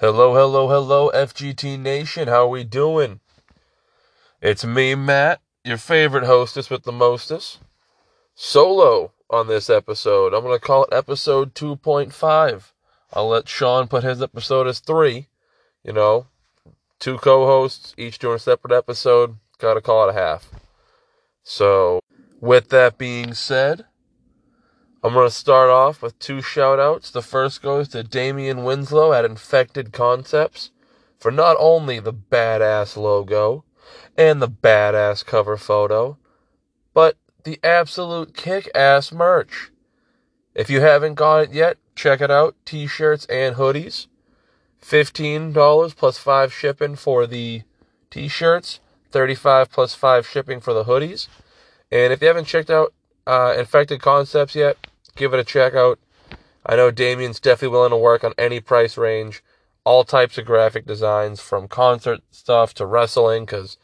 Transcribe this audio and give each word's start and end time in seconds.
Hello, 0.00 0.32
hello, 0.32 0.68
hello, 0.68 1.10
FGT 1.12 1.76
Nation. 1.76 2.28
How 2.28 2.44
are 2.44 2.48
we 2.48 2.62
doing? 2.62 3.18
It's 4.40 4.64
me, 4.64 4.94
Matt, 4.94 5.40
your 5.64 5.76
favorite 5.76 6.22
hostess 6.22 6.70
with 6.70 6.84
the 6.84 6.92
mostest. 6.92 7.58
Solo 8.36 9.10
on 9.28 9.48
this 9.48 9.68
episode. 9.68 10.34
I'm 10.34 10.44
going 10.44 10.56
to 10.56 10.64
call 10.64 10.84
it 10.84 10.94
episode 10.94 11.52
2.5. 11.56 12.70
I'll 13.12 13.28
let 13.28 13.48
Sean 13.48 13.88
put 13.88 14.04
his 14.04 14.22
episode 14.22 14.68
as 14.68 14.78
3. 14.78 15.26
You 15.82 15.92
know, 15.92 16.28
two 17.00 17.18
co 17.18 17.46
hosts, 17.46 17.92
each 17.98 18.20
doing 18.20 18.36
a 18.36 18.38
separate 18.38 18.72
episode. 18.72 19.34
Got 19.58 19.74
to 19.74 19.80
call 19.80 20.08
it 20.08 20.12
a 20.12 20.20
half. 20.20 20.48
So, 21.42 21.98
with 22.40 22.68
that 22.68 22.98
being 22.98 23.34
said, 23.34 23.84
I'm 25.08 25.14
going 25.14 25.26
to 25.26 25.34
start 25.34 25.70
off 25.70 26.02
with 26.02 26.18
two 26.18 26.42
shout 26.42 26.78
outs. 26.78 27.10
The 27.10 27.22
first 27.22 27.62
goes 27.62 27.88
to 27.88 28.02
Damian 28.02 28.62
Winslow 28.62 29.14
at 29.14 29.24
Infected 29.24 29.90
Concepts 29.90 30.70
for 31.18 31.30
not 31.30 31.56
only 31.58 31.98
the 31.98 32.12
badass 32.12 32.94
logo 32.94 33.64
and 34.18 34.42
the 34.42 34.50
badass 34.50 35.24
cover 35.24 35.56
photo, 35.56 36.18
but 36.92 37.16
the 37.44 37.58
absolute 37.64 38.34
kick 38.34 38.70
ass 38.74 39.10
merch. 39.10 39.70
If 40.54 40.68
you 40.68 40.82
haven't 40.82 41.14
got 41.14 41.44
it 41.44 41.52
yet, 41.52 41.78
check 41.94 42.20
it 42.20 42.30
out 42.30 42.54
t 42.66 42.86
shirts 42.86 43.24
and 43.30 43.56
hoodies. 43.56 44.08
$15 44.82 45.96
plus 45.96 46.18
5 46.18 46.52
shipping 46.52 46.96
for 46.96 47.26
the 47.26 47.62
t 48.10 48.28
shirts, 48.28 48.80
35 49.10 49.70
plus 49.70 49.94
5 49.94 50.26
shipping 50.26 50.60
for 50.60 50.74
the 50.74 50.84
hoodies. 50.84 51.28
And 51.90 52.12
if 52.12 52.20
you 52.20 52.28
haven't 52.28 52.44
checked 52.44 52.68
out 52.68 52.92
uh, 53.26 53.54
Infected 53.56 54.02
Concepts 54.02 54.54
yet, 54.54 54.76
give 55.18 55.34
it 55.34 55.40
a 55.40 55.44
check 55.44 55.74
out. 55.74 55.98
I 56.64 56.76
know 56.76 56.90
Damien's 56.90 57.40
definitely 57.40 57.76
willing 57.76 57.90
to 57.90 57.96
work 57.96 58.24
on 58.24 58.34
any 58.38 58.60
price 58.60 58.96
range, 58.96 59.42
all 59.84 60.04
types 60.04 60.38
of 60.38 60.46
graphic 60.46 60.86
designs, 60.86 61.40
from 61.40 61.68
concert 61.68 62.20
stuff 62.30 62.72
to 62.74 62.86
wrestling, 62.86 63.44
because 63.44 63.76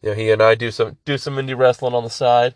you 0.00 0.10
know 0.10 0.14
he 0.14 0.30
and 0.30 0.42
I 0.42 0.54
do 0.54 0.70
some 0.70 0.96
do 1.04 1.18
some 1.18 1.36
indie 1.36 1.58
wrestling 1.58 1.94
on 1.94 2.04
the 2.04 2.10
side. 2.10 2.54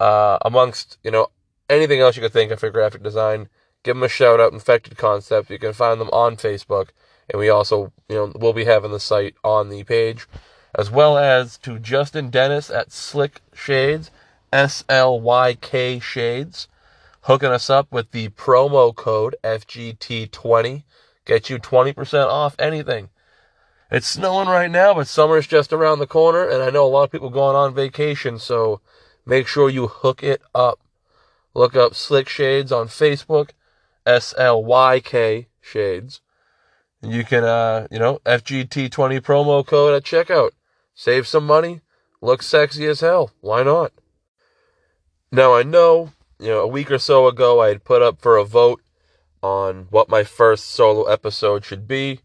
Uh, 0.00 0.38
amongst 0.42 0.98
you 1.02 1.10
know 1.10 1.28
anything 1.68 2.00
else 2.00 2.16
you 2.16 2.22
could 2.22 2.32
think 2.32 2.52
of 2.52 2.60
for 2.60 2.70
graphic 2.70 3.02
design, 3.02 3.48
give 3.82 3.96
them 3.96 4.02
a 4.04 4.08
shout 4.08 4.40
out. 4.40 4.52
Infected 4.52 4.96
Concepts. 4.96 5.50
You 5.50 5.58
can 5.58 5.72
find 5.72 6.00
them 6.00 6.10
on 6.10 6.36
Facebook, 6.36 6.88
and 7.28 7.40
we 7.40 7.48
also 7.48 7.92
you 8.08 8.16
know 8.16 8.32
we'll 8.36 8.52
be 8.52 8.64
having 8.64 8.92
the 8.92 9.00
site 9.00 9.34
on 9.42 9.68
the 9.70 9.84
page, 9.84 10.26
as 10.74 10.90
well 10.90 11.18
as 11.18 11.58
to 11.58 11.78
Justin 11.78 12.30
Dennis 12.30 12.70
at 12.70 12.90
Slyk 12.90 13.36
Shades, 13.54 14.10
S 14.52 14.84
L 14.88 15.18
Y 15.18 15.54
K 15.54 15.98
Shades 15.98 16.68
hooking 17.28 17.50
us 17.50 17.68
up 17.68 17.92
with 17.92 18.10
the 18.12 18.30
promo 18.30 18.94
code 18.94 19.36
FGT20. 19.44 20.84
Get 21.26 21.50
you 21.50 21.58
20% 21.58 22.26
off 22.26 22.56
anything. 22.58 23.10
It's 23.90 24.06
snowing 24.06 24.48
right 24.48 24.70
now, 24.70 24.94
but 24.94 25.08
summer's 25.08 25.46
just 25.46 25.70
around 25.70 25.98
the 25.98 26.06
corner, 26.06 26.48
and 26.48 26.62
I 26.62 26.70
know 26.70 26.86
a 26.86 26.88
lot 26.88 27.04
of 27.04 27.12
people 27.12 27.28
going 27.28 27.54
on 27.54 27.74
vacation, 27.74 28.38
so 28.38 28.80
make 29.26 29.46
sure 29.46 29.68
you 29.68 29.88
hook 29.88 30.22
it 30.22 30.40
up. 30.54 30.80
Look 31.52 31.76
up 31.76 31.92
Slyk 31.92 32.28
Shades 32.28 32.72
on 32.72 32.88
Facebook, 32.88 33.50
S 34.06 34.32
L 34.38 34.64
Y 34.64 34.98
K 35.00 35.48
Shades. 35.60 36.22
You 37.02 37.24
can, 37.24 37.44
uh, 37.44 37.88
you 37.90 37.98
know, 37.98 38.20
FGT20 38.24 39.20
promo 39.20 39.66
code 39.66 39.94
at 39.94 40.02
checkout. 40.02 40.52
Save 40.94 41.26
some 41.26 41.44
money, 41.44 41.82
look 42.22 42.42
sexy 42.42 42.86
as 42.86 43.00
hell. 43.00 43.32
Why 43.42 43.62
not? 43.62 43.92
Now, 45.30 45.54
I 45.54 45.62
know 45.62 46.12
you 46.38 46.48
know, 46.48 46.60
a 46.60 46.66
week 46.66 46.90
or 46.90 46.98
so 46.98 47.26
ago, 47.26 47.60
I 47.60 47.68
had 47.68 47.84
put 47.84 48.02
up 48.02 48.20
for 48.20 48.36
a 48.36 48.44
vote 48.44 48.82
on 49.42 49.86
what 49.90 50.08
my 50.08 50.24
first 50.24 50.66
solo 50.66 51.04
episode 51.04 51.64
should 51.64 51.86
be. 51.86 52.20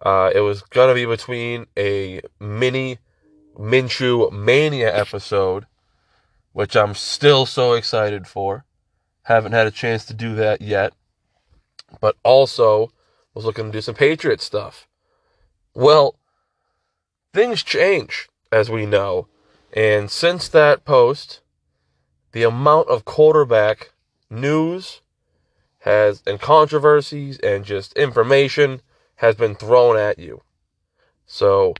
Uh, 0.00 0.30
it 0.34 0.40
was 0.40 0.62
gonna 0.62 0.94
be 0.94 1.04
between 1.04 1.66
a 1.76 2.20
mini 2.40 2.98
Minshew 3.58 4.30
Mania 4.32 4.94
episode, 4.94 5.66
which 6.52 6.76
I'm 6.76 6.94
still 6.94 7.46
so 7.46 7.72
excited 7.72 8.26
for. 8.26 8.64
Haven't 9.22 9.52
had 9.52 9.66
a 9.66 9.72
chance 9.72 10.04
to 10.06 10.14
do 10.14 10.34
that 10.36 10.62
yet, 10.62 10.92
but 12.00 12.16
also 12.22 12.90
was 13.34 13.44
looking 13.44 13.66
to 13.66 13.72
do 13.72 13.80
some 13.80 13.94
Patriot 13.94 14.40
stuff. 14.40 14.86
Well, 15.74 16.16
things 17.34 17.62
change, 17.62 18.28
as 18.50 18.70
we 18.70 18.86
know, 18.86 19.28
and 19.72 20.10
since 20.10 20.48
that 20.48 20.84
post, 20.84 21.40
the 22.32 22.42
amount 22.42 22.88
of 22.88 23.04
quarterback 23.04 23.92
news 24.30 25.00
has 25.80 26.22
and 26.26 26.40
controversies 26.40 27.38
and 27.38 27.64
just 27.64 27.92
information 27.94 28.82
has 29.16 29.34
been 29.34 29.54
thrown 29.54 29.96
at 29.96 30.18
you. 30.18 30.42
So 31.26 31.74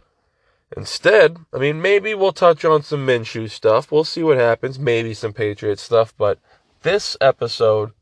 instead, 0.77 1.39
I 1.53 1.59
mean, 1.59 1.81
maybe 1.83 2.15
we'll 2.15 2.33
touch 2.33 2.65
on 2.65 2.83
some 2.83 3.07
Minshew 3.07 3.51
stuff. 3.51 3.91
We'll 3.91 4.05
see 4.05 4.23
what 4.23 4.39
happens. 4.39 4.79
Maybe 4.79 5.15
some 5.15 5.33
Patriot 5.33 5.79
stuff. 5.79 6.15
But 6.17 6.39
this 6.83 7.17
episode 7.21 7.93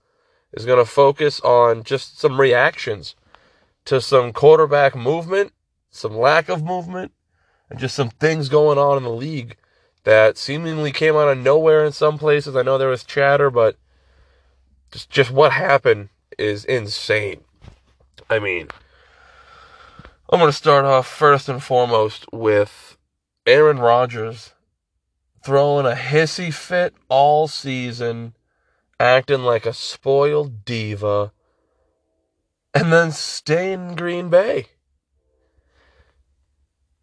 is 0.53 0.67
going 0.67 0.79
to 0.79 0.91
focus 0.91 1.41
on 1.41 1.83
just 1.83 2.19
some 2.19 2.41
reactions 2.41 3.15
to 3.85 4.01
some 4.01 4.33
quarterback 4.33 4.95
movement, 4.97 5.53
some 5.91 6.17
lack 6.17 6.49
of 6.49 6.63
movement, 6.63 7.13
and 7.71 7.79
just 7.79 7.95
some 7.95 8.11
things 8.11 8.49
going 8.49 8.79
on 8.79 8.97
in 8.97 9.03
the 9.03 9.11
league 9.11 9.57
that 10.07 10.39
seemingly 10.39 10.93
came 10.93 11.17
out 11.17 11.29
of 11.29 11.37
nowhere 11.37 11.85
in 11.85 11.91
some 11.91 12.17
places. 12.17 12.55
I 12.55 12.63
know 12.63 12.79
there 12.79 12.89
was 12.89 13.03
chatter, 13.03 13.51
but 13.51 13.77
just 14.93 15.11
just 15.11 15.33
what 15.33 15.51
happened 15.51 16.11
is 16.39 16.65
insane. 16.65 17.41
I 18.31 18.39
mean, 18.39 18.69
I'm 20.31 20.39
going 20.39 20.49
to 20.49 20.57
start 20.57 20.85
off 20.85 21.09
first 21.09 21.49
and 21.49 21.61
foremost 21.61 22.25
with 22.33 22.97
Aaron 23.47 23.81
Rodgers 23.81 24.55
throwing 25.43 25.87
a 25.87 25.97
hissy 25.97 26.55
fit 26.55 26.95
all 27.09 27.49
season, 27.49 28.35
acting 29.01 29.43
like 29.43 29.67
a 29.67 29.73
spoiled 29.73 30.65
diva, 30.65 31.33
and 32.73 32.93
then 32.93 33.11
staying 33.11 33.91
in 33.91 33.97
Green 33.97 34.29
Bay. 34.29 34.67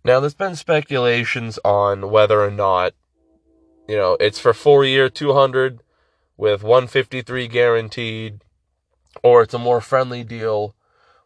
Now, 0.06 0.19
there's 0.19 0.34
been 0.34 0.56
speculations 0.56 1.59
on 1.64 2.09
whether 2.09 2.41
or 2.41 2.52
not, 2.52 2.94
you 3.88 3.96
know, 3.96 4.18
it's 4.19 4.40
for 4.40 4.53
four 4.53 4.84
year 4.84 5.09
200 5.09 5.80
with 6.36 6.62
153 6.62 7.47
guaranteed, 7.47 8.41
or 9.24 9.44
it's 9.44 9.53
a 9.53 9.59
more 9.59 9.80
friendly 9.80 10.24
deal. 10.24 10.75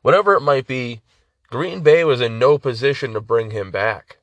Whatever 0.04 0.36
it 0.36 0.42
might 0.42 0.68
be, 0.68 1.02
Green 1.50 1.82
Bay 1.82 2.04
was 2.04 2.22
in 2.22 2.38
no 2.38 2.58
position 2.58 3.14
to 3.14 3.22
bring 3.22 3.52
him 3.52 3.72
back. 3.72 4.18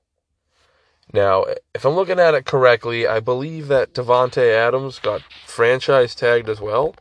Now, 1.13 1.45
if 1.75 1.85
I'm 1.85 1.95
looking 1.95 2.21
at 2.21 2.35
it 2.35 2.45
correctly, 2.45 3.07
I 3.07 3.21
believe 3.21 3.69
that 3.69 3.93
Davante 3.93 4.53
Adams 4.53 4.99
got 4.99 5.23
franchise 5.47 6.15
tagged 6.15 6.49
as 6.49 6.61
well. 6.61 6.95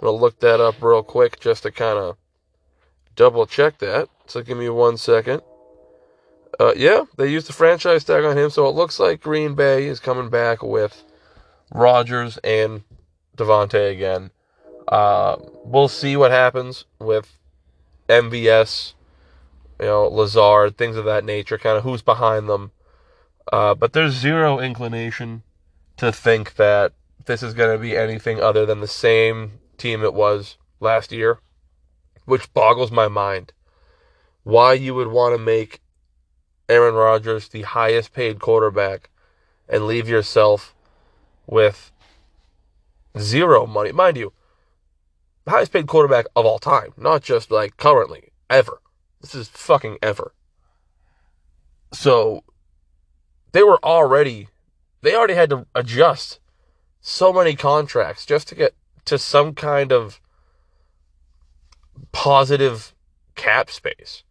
I'm 0.00 0.06
to 0.06 0.10
look 0.10 0.40
that 0.40 0.60
up 0.60 0.82
real 0.82 1.02
quick 1.02 1.40
just 1.40 1.62
to 1.62 1.70
kind 1.70 1.98
of 1.98 2.16
double 3.14 3.46
check 3.46 3.78
that. 3.78 4.08
So 4.26 4.42
give 4.42 4.58
me 4.58 4.68
one 4.68 4.96
second. 4.96 5.42
Uh, 6.60 6.72
yeah, 6.76 7.04
they 7.16 7.28
used 7.28 7.48
the 7.48 7.52
franchise 7.52 8.04
tag 8.04 8.24
on 8.24 8.36
him, 8.36 8.50
so 8.50 8.66
it 8.68 8.74
looks 8.74 9.00
like 9.00 9.22
Green 9.22 9.54
Bay 9.54 9.86
is 9.86 10.00
coming 10.00 10.28
back 10.28 10.62
with 10.62 11.02
Rodgers 11.72 12.38
and 12.38 12.82
Davante 13.36 13.90
again. 13.90 14.30
Uh, 14.88 15.36
we'll 15.64 15.88
see 15.88 16.16
what 16.16 16.30
happens 16.30 16.84
with 16.98 17.38
MVS, 18.08 18.94
you 19.80 19.86
know, 19.86 20.06
Lazard, 20.06 20.76
things 20.76 20.96
of 20.96 21.04
that 21.06 21.24
nature, 21.24 21.56
kind 21.56 21.78
of 21.78 21.84
who's 21.84 22.02
behind 22.02 22.48
them. 22.48 22.72
Uh, 23.50 23.74
but 23.74 23.92
there's 23.92 24.14
zero 24.14 24.58
inclination 24.58 25.42
to 25.96 26.12
think 26.12 26.56
that 26.56 26.92
this 27.26 27.42
is 27.42 27.54
going 27.54 27.74
to 27.74 27.80
be 27.80 27.96
anything 27.96 28.40
other 28.40 28.66
than 28.66 28.80
the 28.80 28.88
same 28.88 29.52
team 29.78 30.02
it 30.02 30.14
was 30.14 30.56
last 30.80 31.12
year, 31.12 31.38
which 32.24 32.52
boggles 32.52 32.90
my 32.90 33.08
mind. 33.08 33.52
Why 34.42 34.72
you 34.72 34.94
would 34.94 35.08
want 35.08 35.34
to 35.34 35.42
make 35.42 35.80
Aaron 36.68 36.94
Rodgers 36.94 37.48
the 37.48 37.62
highest 37.62 38.12
paid 38.12 38.40
quarterback 38.40 39.10
and 39.68 39.86
leave 39.86 40.08
yourself 40.08 40.74
with 41.46 41.92
zero 43.18 43.66
money. 43.66 43.92
Mind 43.92 44.16
you, 44.16 44.32
the 45.44 45.50
highest 45.50 45.72
paid 45.72 45.86
quarterback 45.86 46.26
of 46.36 46.46
all 46.46 46.58
time, 46.58 46.92
not 46.96 47.22
just 47.22 47.50
like 47.50 47.76
currently, 47.76 48.32
ever. 48.48 48.80
This 49.20 49.34
is 49.34 49.48
fucking 49.48 49.98
ever. 50.02 50.32
So 51.92 52.44
they 53.52 53.62
were 53.62 53.82
already, 53.84 54.48
they 55.02 55.14
already 55.14 55.34
had 55.34 55.50
to 55.50 55.66
adjust 55.74 56.40
so 57.00 57.32
many 57.32 57.54
contracts 57.54 58.24
just 58.24 58.48
to 58.48 58.54
get 58.54 58.74
to 59.04 59.18
some 59.18 59.54
kind 59.54 59.92
of 59.92 60.20
positive 62.12 62.94
cap 63.34 63.70
space. 63.70 64.22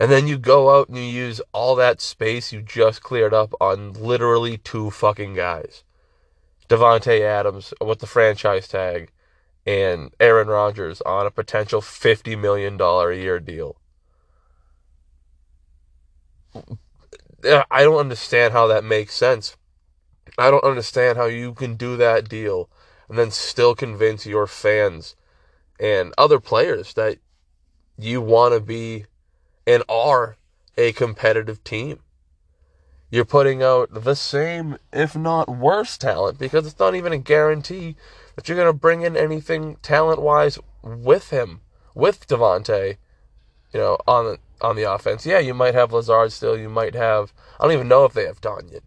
And 0.00 0.10
then 0.10 0.26
you 0.26 0.38
go 0.38 0.80
out 0.80 0.88
and 0.88 0.96
you 0.96 1.04
use 1.04 1.42
all 1.52 1.76
that 1.76 2.00
space 2.00 2.52
you 2.54 2.62
just 2.62 3.02
cleared 3.02 3.34
up 3.34 3.52
on 3.60 3.92
literally 3.92 4.56
two 4.56 4.90
fucking 4.90 5.34
guys. 5.34 5.84
Davante 6.70 7.20
Adams 7.20 7.74
with 7.82 7.98
the 7.98 8.06
franchise 8.06 8.66
tag 8.66 9.10
and 9.66 10.14
Aaron 10.18 10.48
Rodgers 10.48 11.02
on 11.02 11.26
a 11.26 11.30
potential 11.30 11.82
$50 11.82 12.40
million 12.40 12.80
a 12.80 13.12
year 13.12 13.38
deal. 13.40 13.76
I 17.44 17.82
don't 17.82 17.98
understand 17.98 18.54
how 18.54 18.66
that 18.68 18.84
makes 18.84 19.14
sense. 19.14 19.56
I 20.38 20.50
don't 20.50 20.64
understand 20.64 21.18
how 21.18 21.26
you 21.26 21.52
can 21.52 21.74
do 21.74 21.98
that 21.98 22.26
deal 22.26 22.70
and 23.10 23.18
then 23.18 23.30
still 23.30 23.74
convince 23.74 24.24
your 24.24 24.46
fans 24.46 25.14
and 25.78 26.14
other 26.16 26.40
players 26.40 26.94
that 26.94 27.18
you 27.98 28.22
want 28.22 28.54
to 28.54 28.60
be 28.60 29.04
and 29.70 29.84
are 29.88 30.36
a 30.76 30.92
competitive 30.92 31.62
team. 31.62 32.00
You're 33.10 33.24
putting 33.24 33.62
out 33.62 34.04
the 34.04 34.14
same, 34.14 34.78
if 34.92 35.16
not 35.16 35.48
worse, 35.48 35.96
talent 35.98 36.38
because 36.38 36.66
it's 36.66 36.78
not 36.78 36.94
even 36.94 37.12
a 37.12 37.18
guarantee 37.18 37.96
that 38.34 38.48
you're 38.48 38.56
going 38.56 38.68
to 38.68 38.72
bring 38.72 39.02
in 39.02 39.16
anything 39.16 39.76
talent 39.82 40.22
wise 40.22 40.58
with 40.82 41.30
him, 41.30 41.60
with 41.94 42.26
Davante, 42.28 42.96
you 43.72 43.80
know, 43.80 43.98
on 44.06 44.24
the, 44.24 44.38
on 44.64 44.76
the 44.76 44.90
offense. 44.90 45.26
Yeah, 45.26 45.40
you 45.40 45.54
might 45.54 45.74
have 45.74 45.92
Lazard 45.92 46.32
still. 46.32 46.56
You 46.56 46.68
might 46.68 46.94
have, 46.94 47.32
I 47.58 47.64
don't 47.64 47.72
even 47.72 47.88
know 47.88 48.04
if 48.04 48.12
they 48.12 48.26
have 48.26 48.40
Tonyan. 48.40 48.82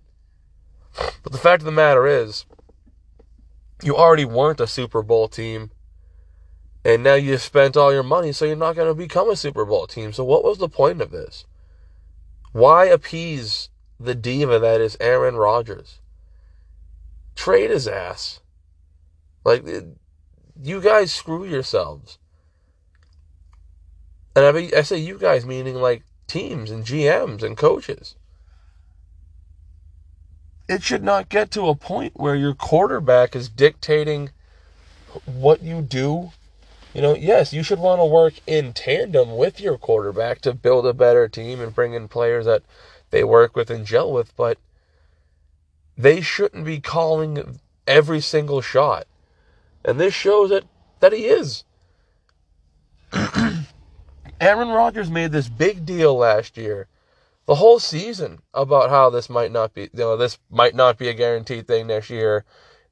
But 0.95 1.31
the 1.31 1.37
fact 1.37 1.61
of 1.61 1.65
the 1.65 1.71
matter 1.71 2.07
is, 2.07 2.45
you 3.81 3.97
already 3.97 4.25
weren't 4.25 4.61
a 4.61 4.67
Super 4.67 5.01
Bowl 5.01 5.27
team. 5.27 5.71
And 6.85 7.03
now 7.03 7.13
you 7.15 7.37
spent 7.37 7.77
all 7.77 7.93
your 7.93 8.03
money, 8.03 8.31
so 8.31 8.45
you're 8.45 8.55
not 8.55 8.75
going 8.75 8.89
to 8.89 8.93
become 8.93 9.29
a 9.29 9.35
Super 9.35 9.65
Bowl 9.65 9.87
team. 9.87 10.11
So, 10.11 10.23
what 10.23 10.43
was 10.43 10.57
the 10.57 10.67
point 10.67 11.01
of 11.01 11.11
this? 11.11 11.45
Why 12.51 12.85
appease 12.85 13.69
the 13.99 14.15
diva 14.15 14.59
that 14.59 14.81
is 14.81 14.97
Aaron 14.99 15.35
Rodgers? 15.35 15.99
Trade 17.35 17.69
his 17.69 17.87
ass. 17.87 18.41
Like, 19.45 19.65
you 20.61 20.81
guys 20.81 21.13
screw 21.13 21.45
yourselves. 21.45 22.17
And 24.35 24.45
I, 24.45 24.51
mean, 24.51 24.71
I 24.75 24.81
say 24.81 24.97
you 24.97 25.17
guys 25.17 25.45
meaning 25.45 25.75
like 25.75 26.03
teams 26.27 26.71
and 26.71 26.85
GMs 26.85 27.43
and 27.43 27.55
coaches. 27.55 28.15
It 30.67 30.81
should 30.81 31.03
not 31.03 31.29
get 31.29 31.51
to 31.51 31.67
a 31.67 31.75
point 31.75 32.13
where 32.15 32.35
your 32.35 32.53
quarterback 32.53 33.35
is 33.35 33.49
dictating 33.49 34.31
what 35.25 35.61
you 35.61 35.81
do. 35.81 36.31
You 36.93 37.01
know, 37.01 37.15
yes, 37.15 37.53
you 37.53 37.63
should 37.63 37.79
want 37.79 37.99
to 37.99 38.05
work 38.05 38.35
in 38.45 38.71
tandem 38.71 39.35
with 39.35 39.59
your 39.59 39.79
quarterback 39.79 40.41
to 40.41 40.53
build 40.53 40.85
a 40.85 40.93
better 40.93 41.27
team 41.27 41.59
and 41.59 41.73
bring 41.73 41.93
in 41.93 42.07
players 42.07 42.45
that 42.45 42.61
they 43.09 43.23
work 43.23 43.55
with 43.55 43.71
and 43.71 43.85
gel 43.85 44.11
with, 44.11 44.35
but 44.35 44.59
they 45.97 46.21
shouldn't 46.21 46.65
be 46.65 46.79
calling 46.79 47.59
every 47.87 48.21
single 48.21 48.61
shot. 48.61 49.07
And 49.83 49.99
this 49.99 50.13
shows 50.13 50.51
that, 50.51 50.65
that 50.99 51.13
he 51.13 51.25
is. 51.25 51.63
Aaron 54.39 54.69
Rodgers 54.69 55.09
made 55.09 55.31
this 55.31 55.49
big 55.49 55.85
deal 55.85 56.15
last 56.15 56.57
year, 56.57 56.87
the 57.45 57.55
whole 57.55 57.79
season, 57.79 58.41
about 58.53 58.89
how 58.89 59.09
this 59.09 59.29
might 59.29 59.51
not 59.51 59.73
be, 59.73 59.83
you 59.83 59.89
know, 59.93 60.17
this 60.17 60.37
might 60.49 60.75
not 60.75 60.97
be 60.97 61.09
a 61.09 61.13
guaranteed 61.13 61.67
thing 61.67 61.87
next 61.87 62.09
year. 62.09 62.45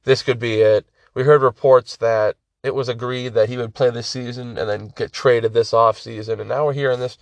This 0.04 0.22
could 0.22 0.40
be 0.40 0.60
it. 0.60 0.86
We 1.14 1.22
heard 1.22 1.42
reports 1.42 1.96
that 1.98 2.36
it 2.62 2.74
was 2.74 2.88
agreed 2.88 3.34
that 3.34 3.48
he 3.48 3.56
would 3.56 3.74
play 3.74 3.90
this 3.90 4.06
season 4.06 4.56
and 4.56 4.68
then 4.68 4.92
get 4.94 5.12
traded 5.12 5.52
this 5.52 5.72
off 5.72 5.98
season, 5.98 6.40
and 6.40 6.48
now 6.48 6.64
we're 6.64 6.72
hearing 6.72 7.00
this. 7.00 7.18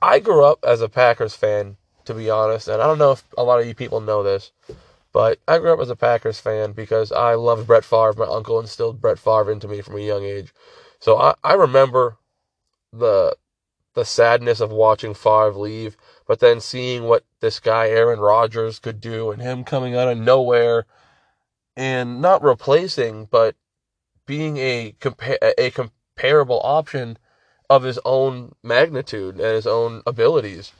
I 0.00 0.18
grew 0.18 0.44
up 0.44 0.64
as 0.64 0.80
a 0.80 0.88
Packers 0.88 1.34
fan, 1.34 1.76
to 2.04 2.14
be 2.14 2.28
honest, 2.28 2.68
and 2.68 2.82
I 2.82 2.86
don't 2.86 2.98
know 2.98 3.12
if 3.12 3.24
a 3.38 3.44
lot 3.44 3.60
of 3.60 3.66
you 3.66 3.74
people 3.74 4.00
know 4.00 4.22
this, 4.22 4.52
but 5.12 5.38
I 5.46 5.58
grew 5.58 5.72
up 5.72 5.80
as 5.80 5.90
a 5.90 5.96
Packers 5.96 6.40
fan 6.40 6.72
because 6.72 7.12
I 7.12 7.34
loved 7.34 7.66
Brett 7.66 7.84
Favre. 7.84 8.14
My 8.16 8.26
uncle 8.26 8.58
instilled 8.58 9.00
Brett 9.00 9.18
Favre 9.18 9.52
into 9.52 9.68
me 9.68 9.80
from 9.80 9.96
a 9.96 10.00
young 10.00 10.24
age. 10.24 10.52
So 11.00 11.18
I, 11.18 11.34
I 11.44 11.54
remember 11.54 12.18
the 12.92 13.36
the 13.94 14.04
sadness 14.06 14.60
of 14.60 14.70
watching 14.70 15.12
Favre 15.12 15.52
leave, 15.52 15.98
but 16.26 16.40
then 16.40 16.60
seeing 16.60 17.04
what 17.04 17.24
this 17.40 17.60
guy 17.60 17.88
Aaron 17.88 18.20
Rodgers 18.20 18.78
could 18.78 19.00
do 19.00 19.30
and 19.30 19.42
him 19.42 19.64
coming 19.64 19.94
out 19.94 20.08
of 20.08 20.16
nowhere 20.16 20.86
and 21.76 22.22
not 22.22 22.42
replacing 22.42 23.26
but 23.30 23.54
being 24.26 24.56
a 24.58 24.94
compa- 25.00 25.52
a 25.58 25.70
comparable 25.70 26.60
option 26.62 27.18
of 27.70 27.82
his 27.82 27.98
own 28.04 28.54
magnitude 28.62 29.36
and 29.36 29.54
his 29.54 29.66
own 29.66 30.02
abilities. 30.06 30.72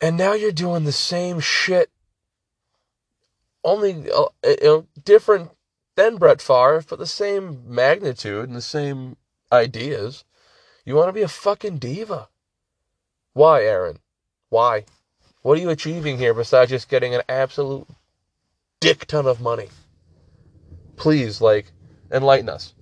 And 0.00 0.16
now 0.16 0.34
you're 0.34 0.52
doing 0.52 0.84
the 0.84 0.92
same 0.92 1.40
shit 1.40 1.90
only 3.64 4.10
uh, 4.10 4.26
you 4.44 4.56
know, 4.62 4.86
different 5.04 5.50
than 5.96 6.16
Brett 6.16 6.40
Favre, 6.40 6.84
but 6.88 6.98
the 6.98 7.06
same 7.06 7.62
magnitude 7.66 8.48
and 8.48 8.56
the 8.56 8.62
same 8.62 9.16
ideas. 9.52 10.24
You 10.84 10.94
want 10.94 11.08
to 11.08 11.12
be 11.12 11.22
a 11.22 11.28
fucking 11.28 11.78
diva. 11.78 12.28
Why, 13.32 13.64
Aaron? 13.64 13.98
Why? 14.48 14.84
What 15.42 15.58
are 15.58 15.60
you 15.60 15.70
achieving 15.70 16.18
here 16.18 16.34
besides 16.34 16.70
just 16.70 16.88
getting 16.88 17.14
an 17.14 17.22
absolute 17.28 17.88
dick 18.80 19.06
ton 19.06 19.26
of 19.26 19.40
money? 19.40 19.68
Please, 20.96 21.40
like, 21.40 21.72
enlighten 22.10 22.48
us. 22.48 22.74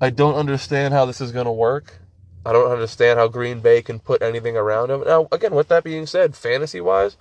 I 0.00 0.10
don't 0.10 0.34
understand 0.34 0.94
how 0.94 1.04
this 1.04 1.20
is 1.20 1.32
going 1.32 1.46
to 1.46 1.52
work. 1.52 1.98
I 2.46 2.52
don't 2.52 2.70
understand 2.70 3.18
how 3.18 3.28
Green 3.28 3.60
Bay 3.60 3.82
can 3.82 3.98
put 3.98 4.22
anything 4.22 4.56
around 4.56 4.90
him. 4.90 5.02
Now, 5.04 5.28
again, 5.32 5.54
with 5.54 5.68
that 5.68 5.84
being 5.84 6.06
said, 6.06 6.36
fantasy 6.36 6.80
wise, 6.80 7.16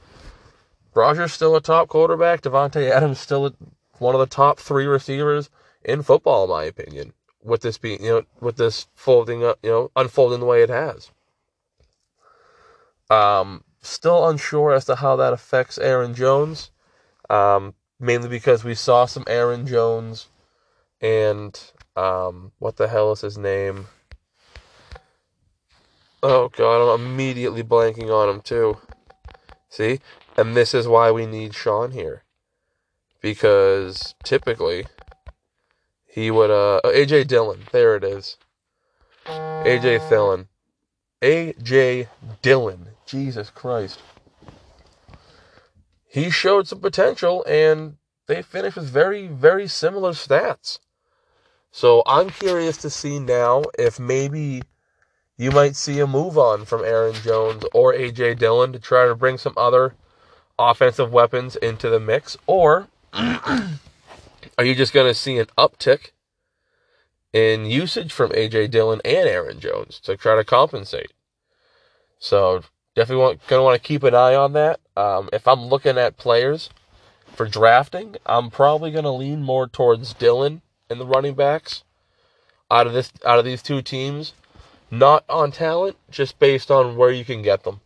Rodgers 0.93 1.33
still 1.33 1.55
a 1.55 1.61
top 1.61 1.87
quarterback. 1.87 2.41
Davante 2.41 2.89
Adams 2.89 3.19
still 3.19 3.53
one 3.99 4.15
of 4.15 4.19
the 4.19 4.27
top 4.27 4.59
three 4.59 4.85
receivers 4.85 5.49
in 5.83 6.03
football, 6.03 6.43
in 6.43 6.49
my 6.51 6.63
opinion 6.63 7.13
with 7.47 7.61
this 7.61 7.77
being, 7.77 8.03
you 8.03 8.11
know, 8.11 8.23
with 8.39 8.57
this 8.57 8.87
folding 8.93 9.43
up, 9.43 9.57
you 9.63 9.69
know, 9.69 9.91
unfolding 9.95 10.39
the 10.39 10.45
way 10.45 10.61
it 10.61 10.69
has. 10.69 11.11
Um, 13.09 13.63
still 13.81 14.27
unsure 14.27 14.73
as 14.73 14.85
to 14.85 14.95
how 14.95 15.15
that 15.15 15.33
affects 15.33 15.77
Aaron 15.77 16.13
Jones, 16.13 16.71
um, 17.29 17.73
mainly 17.99 18.27
because 18.27 18.63
we 18.63 18.75
saw 18.75 19.05
some 19.05 19.23
Aaron 19.27 19.65
Jones 19.65 20.27
and 21.01 21.59
um, 21.95 22.51
what 22.59 22.77
the 22.77 22.87
hell 22.87 23.11
is 23.11 23.21
his 23.21 23.37
name? 23.37 23.87
Oh 26.23 26.49
god, 26.49 26.93
I'm 26.93 27.05
immediately 27.05 27.63
blanking 27.63 28.09
on 28.09 28.29
him 28.29 28.41
too. 28.41 28.77
See? 29.69 29.99
And 30.35 30.55
this 30.55 30.73
is 30.73 30.87
why 30.87 31.11
we 31.11 31.25
need 31.25 31.53
Sean 31.53 31.91
here. 31.91 32.23
Because 33.21 34.15
typically 34.23 34.85
he 36.05 36.31
would 36.31 36.49
uh 36.49 36.81
oh, 36.83 36.91
AJ 36.91 37.27
Dillon. 37.27 37.61
There 37.71 37.95
it 37.95 38.03
is. 38.03 38.37
AJ 39.25 40.09
Dillon. 40.09 40.47
AJ 41.21 42.07
Dillon. 42.41 42.87
Jesus 43.05 43.49
Christ. 43.49 44.01
He 46.07 46.29
showed 46.31 46.67
some 46.67 46.79
potential 46.79 47.43
and 47.47 47.97
they 48.27 48.41
finished 48.41 48.75
with 48.75 48.89
very, 48.89 49.27
very 49.27 49.67
similar 49.67 50.11
stats. 50.11 50.79
So 51.71 52.03
I'm 52.05 52.29
curious 52.29 52.77
to 52.77 52.89
see 52.89 53.19
now 53.19 53.63
if 53.77 53.99
maybe 53.99 54.63
you 55.37 55.51
might 55.51 55.75
see 55.75 55.99
a 55.99 56.07
move 56.07 56.37
on 56.37 56.65
from 56.65 56.83
Aaron 56.83 57.13
Jones 57.13 57.63
or 57.73 57.93
AJ 57.93 58.39
Dillon 58.39 58.73
to 58.73 58.79
try 58.79 59.05
to 59.05 59.15
bring 59.15 59.37
some 59.37 59.53
other 59.55 59.93
offensive 60.57 61.11
weapons 61.11 61.55
into 61.55 61.89
the 61.89 61.99
mix, 61.99 62.35
or 62.47 62.87
are 63.13 64.65
you 64.65 64.73
just 64.73 64.93
going 64.93 65.07
to 65.07 65.13
see 65.13 65.37
an 65.37 65.45
uptick 65.57 66.11
in 67.31 67.65
usage 67.65 68.11
from 68.11 68.31
AJ 68.31 68.71
Dillon 68.71 69.01
and 69.05 69.29
Aaron 69.29 69.59
Jones 69.59 69.99
to 70.01 70.17
try 70.17 70.35
to 70.35 70.43
compensate? 70.43 71.13
So 72.17 72.63
definitely 72.95 73.23
want, 73.23 73.47
gonna 73.47 73.63
want 73.63 73.81
to 73.81 73.87
keep 73.87 74.01
an 74.01 74.15
eye 74.15 74.33
on 74.33 74.53
that. 74.53 74.79
Um, 74.95 75.29
if 75.31 75.47
I'm 75.47 75.65
looking 75.65 75.99
at 75.99 76.17
players 76.17 76.71
for 77.35 77.47
drafting, 77.47 78.15
I'm 78.25 78.49
probably 78.49 78.89
gonna 78.89 79.13
lean 79.13 79.43
more 79.43 79.67
towards 79.67 80.15
Dillon 80.15 80.63
in 80.89 80.97
the 80.99 81.05
running 81.05 81.33
backs 81.33 81.83
out 82.69 82.87
of 82.87 82.93
this 82.93 83.11
out 83.25 83.39
of 83.39 83.45
these 83.45 83.61
two 83.61 83.81
teams. 83.81 84.33
Not 84.89 85.25
on 85.27 85.51
talent, 85.51 85.97
just 86.09 86.39
based 86.39 86.71
on 86.71 86.95
where 86.95 87.11
you 87.11 87.25
can 87.25 87.41
get 87.41 87.63
them. 87.63 87.81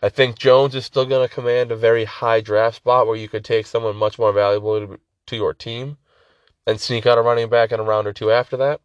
I 0.00 0.08
think 0.08 0.38
Jones 0.38 0.76
is 0.76 0.84
still 0.84 1.04
going 1.04 1.26
to 1.26 1.34
command 1.34 1.72
a 1.72 1.76
very 1.76 2.04
high 2.04 2.40
draft 2.40 2.76
spot 2.76 3.08
where 3.08 3.16
you 3.16 3.28
could 3.28 3.44
take 3.44 3.66
someone 3.66 3.96
much 3.96 4.18
more 4.18 4.32
valuable 4.32 4.86
to, 4.86 5.00
to 5.26 5.36
your 5.36 5.52
team 5.52 5.96
and 6.64 6.80
sneak 6.80 7.06
out 7.06 7.18
a 7.18 7.22
running 7.22 7.48
back 7.48 7.72
in 7.72 7.80
a 7.80 7.82
round 7.82 8.06
or 8.06 8.12
two 8.12 8.30
after 8.30 8.56
that. 8.56 8.80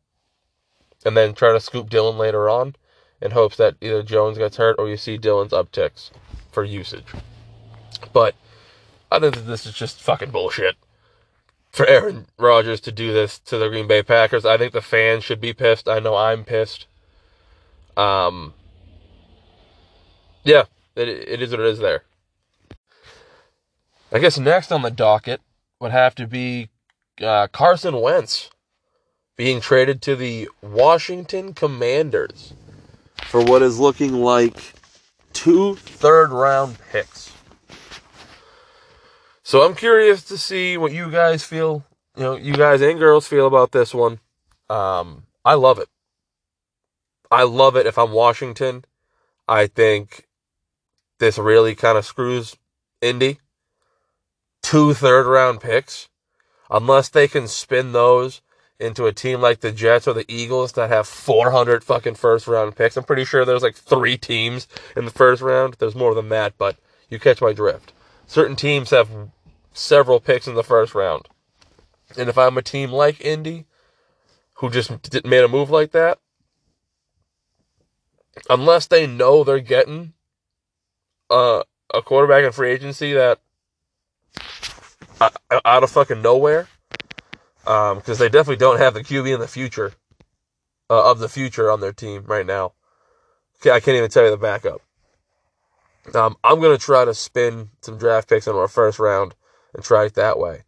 And 1.06 1.16
then 1.16 1.36
try 1.36 1.52
to 1.52 1.60
scoop 1.60 1.90
Dillon 1.90 2.18
later 2.18 2.50
on 2.50 2.76
in 3.22 3.32
hopes 3.32 3.58
that 3.58 3.76
either 3.82 4.02
Jones 4.02 4.40
gets 4.40 4.58
hurt 4.58 4.78
or 4.80 4.90
you 4.90 4.98
see 4.98 5.18
Dillon's 5.18 5.52
upticks 5.52 6.10
for 6.52 6.64
usage. 6.64 7.14
But 8.12 8.34
I 9.12 9.20
think 9.20 9.36
that 9.36 9.42
this 9.42 9.68
is 9.68 9.74
just 9.76 10.02
fucking 10.02 10.32
bullshit. 10.32 10.76
For 11.74 11.88
Aaron 11.88 12.28
Rodgers 12.38 12.80
to 12.82 12.92
do 12.92 13.12
this 13.12 13.40
to 13.40 13.58
the 13.58 13.68
Green 13.68 13.88
Bay 13.88 14.04
Packers, 14.04 14.46
I 14.46 14.58
think 14.58 14.74
the 14.74 14.82
fans 14.82 15.24
should 15.24 15.42
be 15.42 15.54
pissed. 15.54 15.90
I 15.90 15.98
know 15.98 16.16
I'm 16.16 16.46
pissed. 16.46 16.86
Um, 17.98 18.54
yeah, 20.44 20.66
it, 20.96 21.10
it 21.10 21.42
is 21.42 21.50
what 21.50 21.62
it 21.62 21.66
is 21.66 21.80
there. 21.80 22.04
I 24.12 24.20
guess 24.20 24.38
next 24.38 24.72
on 24.72 24.84
the 24.84 24.92
docket 24.92 25.42
would 25.80 25.92
have 25.92 26.14
to 26.16 26.28
be 26.28 26.70
uh, 27.20 27.48
Carson 27.48 28.00
Wentz 28.00 28.52
being 29.36 29.60
traded 29.60 30.00
to 30.04 30.16
the 30.16 30.50
Washington 30.62 31.56
Commanders 31.56 32.54
for 33.24 33.44
what 33.44 33.64
is 33.64 33.80
looking 33.80 34.14
like 34.14 34.76
two 35.34 35.74
third 35.76 36.30
round 36.30 36.78
picks. 36.92 37.33
So 39.44 39.62
I'm 39.62 39.76
curious 39.76 40.24
to 40.26 40.38
see 40.38 40.78
what 40.78 40.94
you 40.94 41.12
guys 41.12 41.44
feel, 41.44 41.84
you 42.16 42.24
know, 42.24 42.36
you 42.38 42.54
guys 42.54 42.82
and 42.82 42.98
girls 42.98 43.28
feel 43.28 43.46
about 43.46 43.74
this 43.74 43.94
one. 43.94 44.20
Um, 44.70 45.26
I 45.44 45.56
love 45.56 45.80
it. 45.80 45.90
I 47.30 47.44
love 47.44 47.76
it 47.76 47.86
if 47.86 47.98
I'm 47.98 48.14
Washington. 48.14 48.86
I 49.46 49.68
think 49.68 50.28
this 51.20 51.38
really 51.38 51.76
kind 51.76 51.98
of 51.98 52.06
screws 52.06 52.56
Indy. 53.02 53.40
Two 54.62 54.94
third 54.94 55.28
round 55.28 55.60
picks. 55.60 56.08
Unless 56.70 57.10
they 57.10 57.28
can 57.28 57.50
spin 57.50 57.92
those 57.92 58.42
into 58.80 59.06
a 59.06 59.14
team 59.14 59.42
like 59.42 59.60
the 59.60 59.74
Jets 59.74 60.08
or 60.08 60.14
the 60.14 60.26
Eagles 60.30 60.72
that 60.74 60.90
have 60.90 61.06
400 61.06 61.84
fucking 61.84 62.16
first 62.16 62.48
round 62.48 62.78
picks. 62.78 62.96
I'm 62.96 63.04
pretty 63.04 63.26
sure 63.26 63.44
there's 63.44 63.62
like 63.62 63.76
three 63.76 64.18
teams 64.18 64.70
in 64.96 65.04
the 65.04 65.12
first 65.12 65.42
round. 65.42 65.76
There's 65.80 65.96
more 65.96 66.16
than 66.16 66.30
that, 66.30 66.58
but 66.58 66.78
you 67.10 67.20
catch 67.20 67.42
my 67.42 67.52
drift. 67.52 67.92
Certain 68.26 68.56
teams 68.56 68.90
have 68.90 69.10
several 69.74 70.20
picks 70.20 70.48
in 70.48 70.56
the 70.56 70.64
first 70.64 70.96
round. 70.96 71.28
And 72.18 72.30
if 72.30 72.38
I'm 72.38 72.58
a 72.58 72.62
team 72.62 72.92
like 72.92 73.22
Indy, 73.22 73.66
who 74.56 74.70
just 74.70 75.02
didn't 75.04 75.30
made 75.30 75.44
a 75.44 75.48
move 75.48 75.70
like 75.70 75.92
that, 75.92 76.20
unless 78.50 78.88
they 78.88 79.08
know 79.08 79.44
they're 79.44 79.60
getting 79.60 80.14
uh, 81.30 81.64
a 81.94 82.02
quarterback 82.02 82.44
in 82.44 82.52
free 82.52 82.72
agency 82.72 83.14
that 83.14 83.40
uh, 85.20 85.30
out 85.66 85.84
of 85.84 85.92
fucking 85.92 86.22
nowhere, 86.22 86.68
because 87.64 88.10
um, 88.10 88.16
they 88.18 88.30
definitely 88.30 88.58
don't 88.58 88.80
have 88.80 88.94
the 88.94 89.04
QB 89.04 89.34
in 89.34 89.40
the 89.40 89.48
future 89.48 89.94
uh, 90.90 91.10
of 91.10 91.20
the 91.20 91.30
future 91.30 91.72
on 91.72 91.82
their 91.82 91.94
team 91.94 92.24
right 92.26 92.46
now. 92.46 92.74
Okay, 93.58 93.72
I 93.72 93.80
can't 93.80 93.98
even 93.98 94.10
tell 94.10 94.24
you 94.24 94.32
the 94.32 94.38
backup. 94.38 94.82
Um, 96.14 96.36
I'm 96.44 96.62
gonna 96.62 96.78
try 96.78 97.06
to 97.06 97.14
spin 97.14 97.70
some 97.82 97.98
draft 97.98 98.30
picks 98.30 98.48
into 98.48 98.60
our 98.60 98.68
first 98.68 99.00
round 99.00 99.36
and 99.74 99.84
try 99.84 100.06
it 100.06 100.16
that 100.16 100.38
way, 100.38 100.64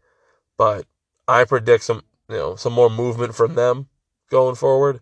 but 0.58 0.86
I 1.28 1.44
predict 1.44 1.84
some 1.84 2.04
you 2.30 2.36
know 2.36 2.56
some 2.56 2.74
more 2.74 2.90
movement 2.90 3.36
from 3.36 3.56
them 3.56 3.88
going 4.30 4.56
forward. 4.56 5.02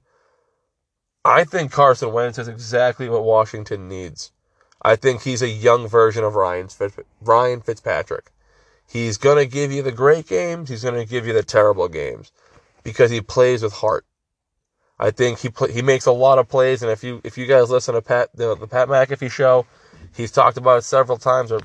I 1.25 1.45
think 1.45 1.71
Carson 1.71 2.11
Wentz 2.11 2.37
is 2.37 2.47
exactly 2.47 3.07
what 3.07 3.23
Washington 3.23 3.87
needs. 3.87 4.31
I 4.81 4.97
think 4.97 5.21
he's 5.21 5.41
a 5.41 5.49
young 5.49 5.87
version 5.87 6.23
of 6.23 6.35
Ryan 6.35 6.67
Ryan 7.21 7.61
Fitzpatrick. 7.61 8.31
He's 8.85 9.17
going 9.17 9.37
to 9.37 9.45
give 9.45 9.71
you 9.71 9.81
the 9.81 9.93
great 9.93 10.27
games. 10.27 10.69
He's 10.69 10.83
going 10.83 10.99
to 10.99 11.09
give 11.09 11.25
you 11.25 11.33
the 11.33 11.43
terrible 11.43 11.87
games 11.87 12.31
because 12.83 13.09
he 13.09 13.21
plays 13.21 13.63
with 13.63 13.73
heart. 13.73 14.05
I 14.99 15.11
think 15.11 15.39
he 15.39 15.49
play, 15.49 15.71
he 15.71 15.81
makes 15.81 16.05
a 16.05 16.11
lot 16.11 16.37
of 16.37 16.47
plays, 16.47 16.83
and 16.83 16.91
if 16.91 17.03
you 17.03 17.19
if 17.23 17.37
you 17.37 17.45
guys 17.45 17.69
listen 17.69 17.95
to 17.95 18.01
Pat 18.01 18.29
the, 18.35 18.55
the 18.55 18.67
Pat 18.67 18.87
McAfee 18.87 19.31
show, 19.31 19.65
he's 20.15 20.31
talked 20.31 20.57
about 20.57 20.79
it 20.79 20.83
several 20.83 21.17
times. 21.17 21.51
Where 21.51 21.61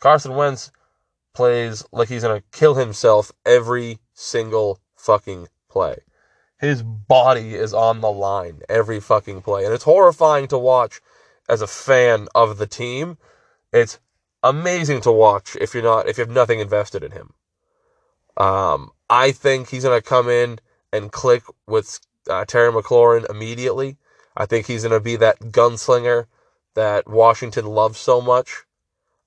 Carson 0.00 0.34
Wentz 0.34 0.70
plays 1.34 1.84
like 1.92 2.08
he's 2.08 2.22
gonna 2.22 2.42
kill 2.52 2.74
himself 2.74 3.32
every 3.44 3.98
single 4.14 4.80
fucking 4.96 5.48
play. 5.68 5.98
His 6.58 6.82
body 6.82 7.54
is 7.54 7.74
on 7.74 8.00
the 8.00 8.10
line 8.10 8.62
every 8.68 9.00
fucking 9.00 9.42
play, 9.42 9.64
and 9.64 9.74
it's 9.74 9.84
horrifying 9.84 10.48
to 10.48 10.58
watch 10.58 11.00
as 11.48 11.60
a 11.60 11.66
fan 11.66 12.28
of 12.34 12.58
the 12.58 12.66
team. 12.66 13.18
It's 13.72 13.98
amazing 14.42 15.02
to 15.02 15.12
watch 15.12 15.56
if 15.60 15.74
you're 15.74 15.82
not 15.82 16.08
if 16.08 16.18
you 16.18 16.22
have 16.22 16.30
nothing 16.30 16.60
invested 16.60 17.04
in 17.04 17.12
him. 17.12 17.34
Um, 18.36 18.90
I 19.08 19.32
think 19.32 19.68
he's 19.68 19.84
gonna 19.84 20.02
come 20.02 20.28
in 20.28 20.58
and 20.92 21.12
click 21.12 21.42
with 21.66 22.00
uh, 22.28 22.44
Terry 22.44 22.72
McLaurin 22.72 23.28
immediately. 23.28 23.98
I 24.36 24.46
think 24.46 24.66
he's 24.66 24.82
gonna 24.82 25.00
be 25.00 25.16
that 25.16 25.38
gunslinger 25.40 26.26
that 26.76 27.08
Washington 27.08 27.66
loves 27.66 27.98
so 27.98 28.20
much. 28.20 28.62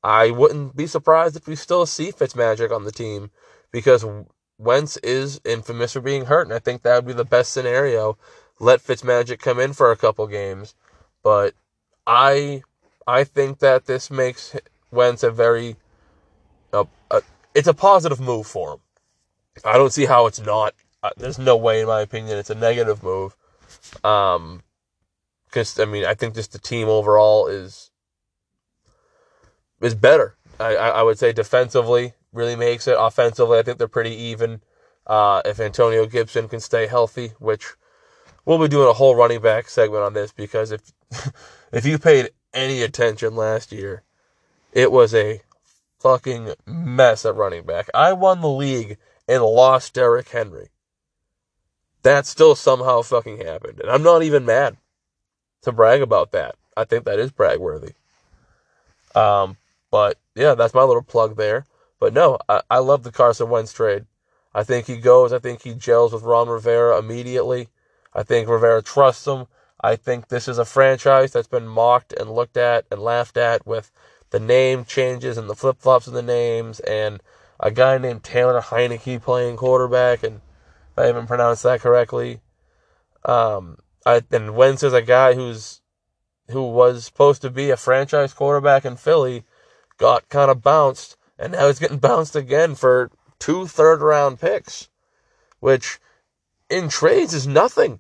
I 0.01 0.31
wouldn't 0.31 0.77
be 0.77 0.87
surprised 0.87 1.35
if 1.35 1.47
we 1.47 1.55
still 1.57 1.85
see 1.85 2.13
Fitzmagic 2.13 2.73
on 2.73 2.85
the 2.85 2.91
team 2.91 3.31
because 3.71 4.05
Wentz 4.57 4.95
is 4.97 5.41
infamous 5.43 5.93
for 5.93 6.01
being 6.01 6.25
hurt, 6.25 6.47
and 6.47 6.53
I 6.53 6.59
think 6.59 6.83
that 6.83 6.95
would 6.95 7.07
be 7.07 7.13
the 7.13 7.25
best 7.25 7.51
scenario. 7.51 8.17
Let 8.59 8.81
Fitzmagic 8.81 9.39
come 9.39 9.59
in 9.59 9.73
for 9.73 9.91
a 9.91 9.97
couple 9.97 10.25
games, 10.27 10.75
but 11.21 11.53
I 12.07 12.63
I 13.05 13.23
think 13.23 13.59
that 13.59 13.85
this 13.85 14.09
makes 14.09 14.55
Wentz 14.91 15.23
a 15.23 15.31
very, 15.31 15.75
it's 17.55 17.67
a 17.67 17.73
positive 17.73 18.19
move 18.19 18.47
for 18.47 18.73
him. 18.73 18.79
I 19.65 19.77
don't 19.77 19.91
see 19.91 20.05
how 20.05 20.27
it's 20.27 20.39
not. 20.39 20.75
Uh, 21.01 21.09
there's 21.17 21.39
no 21.39 21.57
way, 21.57 21.81
in 21.81 21.87
my 21.87 22.01
opinion, 22.01 22.37
it's 22.37 22.49
a 22.49 22.55
negative 22.55 23.01
move. 23.01 23.35
Um, 24.03 24.63
because 25.49 25.79
I 25.79 25.85
mean, 25.85 26.05
I 26.05 26.13
think 26.13 26.35
just 26.35 26.51
the 26.51 26.59
team 26.59 26.87
overall 26.87 27.47
is 27.47 27.91
is 29.81 29.95
better. 29.95 30.35
I, 30.59 30.75
I 30.75 31.03
would 31.03 31.17
say 31.17 31.31
defensively 31.31 32.13
really 32.33 32.55
makes 32.55 32.87
it. 32.87 32.95
Offensively, 32.99 33.59
I 33.59 33.63
think 33.63 33.77
they're 33.77 33.87
pretty 33.87 34.15
even. 34.15 34.61
Uh, 35.07 35.41
if 35.43 35.59
Antonio 35.59 36.05
Gibson 36.05 36.47
can 36.47 36.59
stay 36.59 36.85
healthy, 36.85 37.31
which 37.39 37.73
we'll 38.45 38.59
be 38.59 38.67
doing 38.67 38.87
a 38.87 38.93
whole 38.93 39.15
running 39.15 39.41
back 39.41 39.67
segment 39.67 40.03
on 40.03 40.13
this 40.13 40.31
because 40.31 40.71
if 40.71 40.93
if 41.71 41.85
you 41.85 41.97
paid 41.97 42.29
any 42.53 42.83
attention 42.83 43.35
last 43.35 43.71
year, 43.71 44.03
it 44.71 44.91
was 44.91 45.15
a 45.15 45.41
fucking 45.99 46.53
mess 46.67 47.25
at 47.25 47.35
running 47.35 47.63
back. 47.63 47.89
I 47.93 48.13
won 48.13 48.41
the 48.41 48.49
league 48.49 48.97
and 49.27 49.43
lost 49.43 49.93
Derrick 49.93 50.29
Henry. 50.29 50.69
That 52.03 52.25
still 52.25 52.55
somehow 52.55 53.01
fucking 53.01 53.39
happened. 53.39 53.79
And 53.79 53.89
I'm 53.89 54.03
not 54.03 54.23
even 54.23 54.45
mad 54.45 54.77
to 55.61 55.71
brag 55.71 56.01
about 56.01 56.31
that. 56.31 56.55
I 56.75 56.85
think 56.85 57.05
that 57.05 57.19
is 57.19 57.31
bragworthy. 57.31 57.93
Um, 59.15 59.57
but 59.91 60.17
yeah, 60.35 60.55
that's 60.55 60.73
my 60.73 60.83
little 60.83 61.03
plug 61.03 61.35
there. 61.35 61.65
But 61.99 62.13
no, 62.13 62.37
I, 62.47 62.61
I 62.69 62.77
love 62.77 63.03
the 63.03 63.11
Carson 63.11 63.49
Wentz 63.49 63.73
trade. 63.73 64.05
I 64.53 64.63
think 64.63 64.87
he 64.87 64.97
goes. 64.97 65.33
I 65.33 65.39
think 65.39 65.61
he 65.61 65.73
gels 65.73 66.13
with 66.13 66.23
Ron 66.23 66.49
Rivera 66.49 66.97
immediately. 66.97 67.69
I 68.13 68.23
think 68.23 68.47
Rivera 68.47 68.81
trusts 68.81 69.27
him. 69.27 69.47
I 69.81 69.95
think 69.95 70.27
this 70.27 70.47
is 70.47 70.57
a 70.57 70.65
franchise 70.65 71.31
that's 71.31 71.47
been 71.47 71.67
mocked 71.67 72.13
and 72.13 72.31
looked 72.31 72.57
at 72.57 72.85
and 72.91 73.01
laughed 73.01 73.37
at 73.37 73.65
with 73.65 73.91
the 74.31 74.39
name 74.39 74.85
changes 74.85 75.37
and 75.37 75.49
the 75.49 75.55
flip 75.55 75.77
flops 75.79 76.07
of 76.07 76.13
the 76.13 76.21
names, 76.21 76.79
and 76.81 77.21
a 77.59 77.71
guy 77.71 77.97
named 77.97 78.23
Taylor 78.23 78.61
Heinicke 78.61 79.21
playing 79.21 79.57
quarterback, 79.57 80.23
and 80.23 80.35
if 80.91 80.97
I 80.97 81.05
haven't 81.05 81.27
pronounced 81.27 81.63
that 81.63 81.81
correctly, 81.81 82.41
um, 83.25 83.77
I, 84.05 84.21
and 84.31 84.55
Wentz 84.55 84.83
is 84.83 84.93
a 84.93 85.01
guy 85.01 85.33
who's 85.33 85.81
who 86.49 86.63
was 86.63 87.05
supposed 87.05 87.41
to 87.43 87.49
be 87.49 87.69
a 87.69 87.77
franchise 87.77 88.33
quarterback 88.33 88.83
in 88.83 88.95
Philly, 88.95 89.43
got 89.97 90.29
kind 90.29 90.49
of 90.49 90.63
bounced, 90.63 91.15
and 91.37 91.53
now 91.53 91.67
he's 91.67 91.79
getting 91.79 91.97
bounced 92.09 92.35
again 92.35 92.75
for 92.75 93.11
two 93.37 93.67
third 93.67 94.01
round 94.01 94.39
picks, 94.39 94.89
which 95.59 95.99
in 96.69 96.89
trades 96.89 97.33
is 97.33 97.47
nothing, 97.47 97.99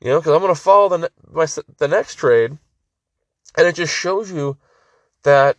you 0.00 0.08
know, 0.08 0.20
because 0.20 0.32
I'm 0.32 0.40
going 0.42 0.54
to 0.54 0.60
follow 0.60 0.88
the 0.88 1.10
my, 1.30 1.46
the 1.78 1.88
next 1.88 2.16
trade, 2.16 2.58
and 3.56 3.66
it 3.66 3.74
just 3.74 3.94
shows 3.94 4.30
you 4.30 4.56
that 5.22 5.56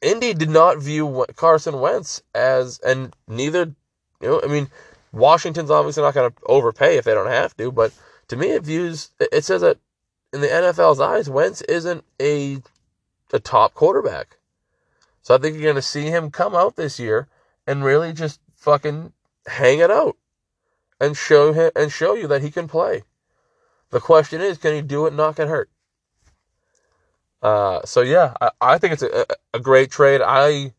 Indy 0.00 0.34
did 0.34 0.50
not 0.50 0.78
view 0.78 1.24
Carson 1.36 1.80
Wentz 1.80 2.22
as, 2.34 2.78
and 2.80 3.14
neither, 3.26 3.74
you 4.20 4.28
know, 4.28 4.40
I 4.42 4.48
mean, 4.48 4.68
Washington's 5.12 5.70
obviously 5.70 6.02
not 6.02 6.14
going 6.14 6.30
to 6.30 6.36
overpay 6.46 6.98
if 6.98 7.04
they 7.04 7.14
don't 7.14 7.30
have 7.30 7.56
to, 7.56 7.72
but 7.72 7.92
to 8.28 8.36
me, 8.36 8.50
it 8.50 8.62
views, 8.62 9.10
it 9.18 9.44
says 9.44 9.60
that 9.60 9.78
in 10.32 10.40
the 10.40 10.48
NFL's 10.48 11.00
eyes, 11.00 11.28
Wentz 11.30 11.60
isn't 11.62 12.04
a, 12.20 12.58
a 13.32 13.38
top 13.38 13.74
quarterback. 13.74 14.38
So 15.22 15.34
I 15.34 15.38
think 15.38 15.54
you're 15.54 15.62
going 15.62 15.76
to 15.76 15.82
see 15.82 16.06
him 16.06 16.30
come 16.30 16.54
out 16.54 16.76
this 16.76 16.98
year 16.98 17.28
and 17.66 17.84
really 17.84 18.12
just 18.12 18.40
fucking 18.56 19.12
hang 19.46 19.78
it 19.78 19.90
out 19.90 20.16
and 21.00 21.16
show 21.16 21.52
him 21.52 21.70
and 21.76 21.90
show 21.90 22.14
you 22.14 22.26
that 22.28 22.42
he 22.42 22.50
can 22.50 22.68
play. 22.68 23.04
The 23.90 24.00
question 24.00 24.40
is, 24.40 24.58
can 24.58 24.74
he 24.74 24.82
do 24.82 25.04
it 25.04 25.08
and 25.08 25.16
not 25.16 25.36
get 25.36 25.48
hurt? 25.48 25.70
Uh, 27.42 27.80
so 27.84 28.00
yeah, 28.00 28.34
I, 28.40 28.50
I 28.60 28.78
think 28.78 28.94
it's 28.94 29.02
a, 29.02 29.26
a 29.52 29.60
great 29.60 29.90
trade. 29.90 30.20
I, 30.22 30.48
you 30.48 30.72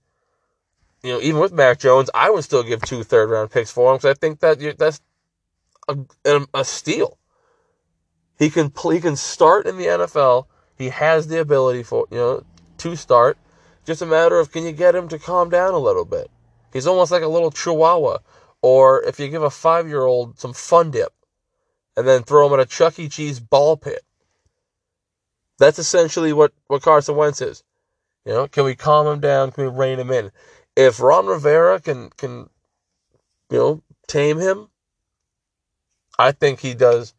know, 1.14 1.22
even 1.22 1.40
with 1.40 1.54
Mac 1.54 1.80
Jones, 1.80 2.10
I 2.14 2.30
would 2.30 2.44
still 2.44 2.64
give 2.64 2.82
two 2.82 3.04
third 3.04 3.30
round 3.30 3.52
picks 3.52 3.72
for 3.72 3.92
him 3.92 3.98
because 3.98 4.12
I 4.12 4.20
think 4.20 4.40
that 4.40 4.78
that's 4.78 5.00
a, 5.88 6.48
a 6.54 6.66
steal. 6.66 7.18
He 8.38 8.50
can 8.50 8.72
he 8.92 9.00
can 9.00 9.16
start 9.16 9.66
in 9.66 9.78
the 9.78 9.86
NFL. 9.86 10.46
He 10.78 10.90
has 10.90 11.28
the 11.28 11.40
ability 11.40 11.84
for 11.84 12.06
you 12.12 12.18
know 12.18 12.44
to 12.80 12.96
start. 12.96 13.38
Just 13.86 14.02
a 14.02 14.06
matter 14.06 14.40
of 14.40 14.52
can 14.52 14.64
you 14.64 14.72
get 14.72 14.96
him 14.96 15.08
to 15.10 15.20
calm 15.20 15.50
down 15.50 15.74
a 15.74 15.80
little 15.80 16.06
bit. 16.06 16.30
He's 16.74 16.88
almost 16.88 17.12
like 17.12 17.24
a 17.24 17.28
little 17.28 17.52
chihuahua. 17.52 18.18
Or 18.62 19.04
if 19.04 19.20
you 19.20 19.28
give 19.30 19.44
a 19.44 19.50
five 19.50 19.88
year 19.88 20.02
old 20.02 20.40
some 20.40 20.54
fun 20.54 20.92
dip 20.92 21.14
and 21.96 22.08
then 22.08 22.24
throw 22.24 22.48
him 22.48 22.54
in 22.54 22.60
a 22.60 22.66
Chuck 22.66 23.00
E. 23.00 23.08
Cheese 23.08 23.40
ball 23.40 23.78
pit 23.78 24.04
that's 25.58 25.80
essentially 25.80 26.34
what, 26.34 26.54
what 26.68 26.82
Carson 26.82 27.16
Wentz 27.16 27.42
is. 27.42 27.64
You 28.26 28.34
know, 28.34 28.48
can 28.48 28.66
we 28.66 28.76
calm 28.76 29.08
him 29.08 29.20
down? 29.20 29.52
Can 29.52 29.66
we 29.66 29.70
rein 29.70 30.00
him 30.00 30.12
in? 30.12 30.32
If 30.76 31.00
Ron 31.00 31.28
Rivera 31.28 31.80
can 31.80 32.10
can 32.18 32.50
you 33.50 33.58
know 33.58 33.84
tame 34.08 34.40
him, 34.40 34.70
I 36.18 36.32
think 36.32 36.60
he 36.60 36.74
does 36.74 37.14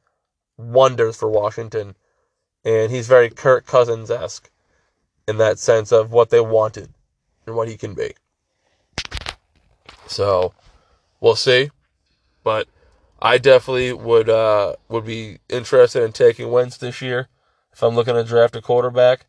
wonders 0.56 1.16
for 1.16 1.28
Washington, 1.28 1.96
and 2.64 2.90
he's 2.90 3.08
very 3.08 3.30
Kirk 3.30 3.66
Cousins 3.66 4.10
esque. 4.10 4.50
in 5.28 5.38
that 5.38 5.58
sense 5.58 5.92
of 5.92 6.12
what 6.12 6.30
they 6.30 6.40
wanted 6.40 6.90
and 7.46 7.56
what 7.56 7.68
he 7.68 7.76
can 7.76 7.94
be. 7.94 8.14
So 10.06 10.54
we'll 11.20 11.36
see. 11.36 11.70
But 12.44 12.68
I 13.20 13.38
definitely 13.38 13.92
would 13.92 14.28
uh, 14.28 14.76
would 14.88 15.04
be 15.04 15.38
interested 15.48 16.02
in 16.04 16.12
taking 16.12 16.50
Wentz 16.50 16.76
this 16.76 17.02
year 17.02 17.28
if 17.72 17.82
I'm 17.82 17.94
looking 17.94 18.14
to 18.14 18.24
draft 18.24 18.56
a 18.56 18.62
quarterback. 18.62 19.26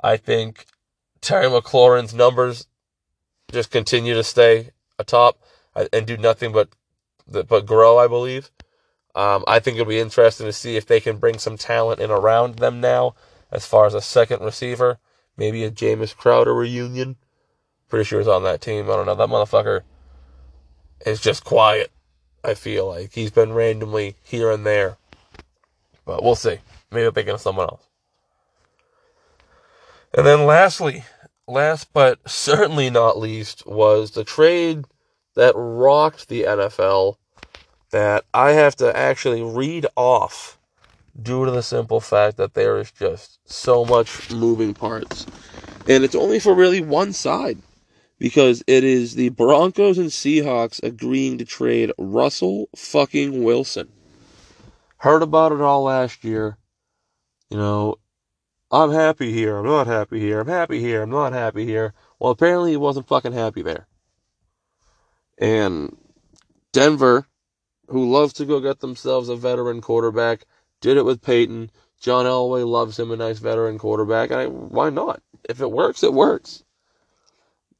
I 0.00 0.16
think 0.16 0.66
Terry 1.20 1.46
McLaurin's 1.46 2.14
numbers 2.14 2.66
just 3.50 3.70
continue 3.70 4.14
to 4.14 4.24
stay 4.24 4.70
atop 4.98 5.38
and 5.92 6.06
do 6.06 6.16
nothing 6.16 6.52
but 6.52 6.68
but 7.26 7.66
grow. 7.66 7.98
I 7.98 8.06
believe. 8.06 8.50
Um, 9.14 9.44
I 9.46 9.60
think 9.60 9.76
it'll 9.76 9.88
be 9.88 10.00
interesting 10.00 10.46
to 10.46 10.52
see 10.52 10.76
if 10.76 10.86
they 10.86 11.00
can 11.00 11.18
bring 11.18 11.38
some 11.38 11.56
talent 11.56 12.00
in 12.00 12.10
around 12.10 12.56
them 12.56 12.80
now, 12.80 13.14
as 13.52 13.66
far 13.66 13.86
as 13.86 13.94
a 13.94 14.00
second 14.00 14.42
receiver, 14.42 14.98
maybe 15.36 15.62
a 15.64 15.70
Jameis 15.70 16.16
Crowder 16.16 16.54
reunion. 16.54 17.16
Pretty 17.88 18.04
sure 18.04 18.18
he's 18.18 18.28
on 18.28 18.42
that 18.42 18.60
team. 18.60 18.90
I 18.90 18.96
don't 18.96 19.06
know. 19.06 19.14
That 19.14 19.28
motherfucker 19.28 19.82
is 21.06 21.20
just 21.20 21.44
quiet. 21.44 21.92
I 22.42 22.54
feel 22.54 22.88
like 22.88 23.12
he's 23.12 23.30
been 23.30 23.52
randomly 23.52 24.16
here 24.22 24.50
and 24.50 24.66
there, 24.66 24.98
but 26.04 26.22
we'll 26.22 26.34
see. 26.34 26.58
Maybe 26.90 27.30
I'm 27.30 27.38
someone 27.38 27.66
else. 27.66 27.86
And 30.12 30.26
then 30.26 30.44
lastly, 30.44 31.04
last 31.46 31.92
but 31.92 32.18
certainly 32.28 32.90
not 32.90 33.18
least, 33.18 33.66
was 33.66 34.10
the 34.10 34.24
trade 34.24 34.84
that 35.34 35.54
rocked 35.56 36.28
the 36.28 36.42
NFL 36.42 37.16
that 37.94 38.24
I 38.34 38.50
have 38.50 38.74
to 38.76 38.96
actually 38.96 39.40
read 39.40 39.86
off 39.94 40.58
due 41.22 41.44
to 41.44 41.52
the 41.52 41.62
simple 41.62 42.00
fact 42.00 42.38
that 42.38 42.54
there 42.54 42.76
is 42.78 42.90
just 42.90 43.38
so 43.44 43.84
much 43.84 44.32
moving 44.32 44.74
parts. 44.74 45.26
And 45.86 46.02
it's 46.02 46.16
only 46.16 46.40
for 46.40 46.56
really 46.56 46.80
one 46.80 47.12
side 47.12 47.58
because 48.18 48.64
it 48.66 48.82
is 48.82 49.14
the 49.14 49.28
Broncos 49.28 49.96
and 49.96 50.08
Seahawks 50.08 50.82
agreeing 50.82 51.38
to 51.38 51.44
trade 51.44 51.92
Russell 51.96 52.68
fucking 52.74 53.44
Wilson. 53.44 53.92
Heard 54.96 55.22
about 55.22 55.52
it 55.52 55.60
all 55.60 55.84
last 55.84 56.24
year. 56.24 56.56
You 57.48 57.58
know, 57.58 57.98
I'm 58.72 58.90
happy 58.90 59.30
here, 59.30 59.58
I'm 59.58 59.66
not 59.66 59.86
happy 59.86 60.18
here, 60.18 60.40
I'm 60.40 60.48
happy 60.48 60.80
here, 60.80 61.02
I'm 61.02 61.10
not 61.10 61.32
happy 61.32 61.64
here. 61.64 61.94
Well, 62.18 62.32
apparently 62.32 62.72
he 62.72 62.76
wasn't 62.76 63.06
fucking 63.06 63.34
happy 63.34 63.62
there. 63.62 63.86
And 65.38 65.96
Denver 66.72 67.28
who 67.88 68.10
love 68.10 68.32
to 68.34 68.44
go 68.44 68.60
get 68.60 68.80
themselves 68.80 69.28
a 69.28 69.36
veteran 69.36 69.80
quarterback, 69.80 70.46
did 70.80 70.96
it 70.96 71.04
with 71.04 71.22
Peyton. 71.22 71.70
John 72.00 72.26
Elway 72.26 72.66
loves 72.66 72.98
him 72.98 73.10
a 73.10 73.16
nice 73.16 73.38
veteran 73.38 73.78
quarterback. 73.78 74.30
I, 74.30 74.46
why 74.46 74.90
not? 74.90 75.22
If 75.48 75.60
it 75.60 75.70
works, 75.70 76.02
it 76.02 76.12
works. 76.12 76.64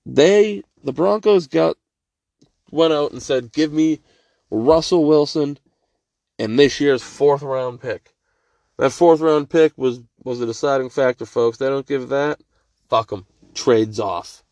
They, 0.07 0.63
the 0.83 0.93
Broncos, 0.93 1.47
got 1.47 1.77
went 2.71 2.93
out 2.93 3.13
and 3.13 3.23
said, 3.23 3.53
"Give 3.53 3.73
me 3.73 4.01
Russell 4.51 5.05
Wilson 5.07 5.59
and 6.39 6.59
this 6.59 6.81
year's 6.81 7.03
fourth 7.03 7.43
round 7.43 7.81
pick." 7.81 8.15
That 8.77 8.91
fourth 8.91 9.21
round 9.21 9.49
pick 9.49 9.73
was 9.77 10.01
was 10.23 10.41
the 10.41 10.47
deciding 10.47 10.91
factor, 10.91 11.25
folks. 11.25 11.59
They 11.59 11.69
don't 11.69 11.87
give 11.87 12.09
that. 12.11 12.41
Fuck 12.89 13.11
them. 13.11 13.27
Trades 13.55 14.01
off. 14.01 14.43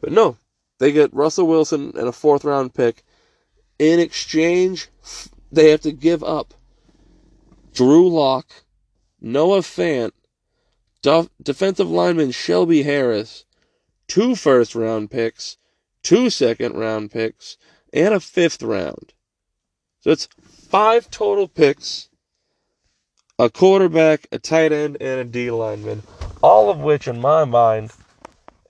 But 0.00 0.12
no, 0.12 0.36
they 0.78 0.92
get 0.92 1.12
Russell 1.12 1.46
Wilson 1.46 1.92
and 1.96 2.08
a 2.08 2.12
fourth 2.12 2.44
round 2.44 2.74
pick 2.74 3.02
in 3.78 4.00
exchange, 4.00 4.88
they 5.52 5.70
have 5.70 5.82
to 5.82 5.92
give 5.92 6.22
up 6.24 6.54
Drew 7.72 8.08
Lock, 8.08 8.64
Noah 9.20 9.60
Fant, 9.60 10.12
defensive 11.42 11.90
lineman 11.90 12.30
Shelby 12.30 12.82
Harris, 12.82 13.44
two 14.08 14.34
first 14.34 14.74
round 14.74 15.10
picks, 15.10 15.56
two 16.02 16.30
second 16.30 16.74
round 16.74 17.10
picks, 17.10 17.58
and 17.92 18.14
a 18.14 18.20
fifth 18.20 18.62
round. 18.62 19.12
So 20.00 20.10
it's 20.10 20.28
five 20.42 21.10
total 21.10 21.48
picks, 21.48 22.08
a 23.38 23.50
quarterback, 23.50 24.26
a 24.32 24.38
tight 24.38 24.72
end, 24.72 24.96
and 25.00 25.20
a 25.20 25.24
D 25.24 25.50
lineman, 25.50 26.02
all 26.42 26.70
of 26.70 26.78
which, 26.78 27.06
in 27.06 27.20
my 27.20 27.44
mind, 27.44 27.92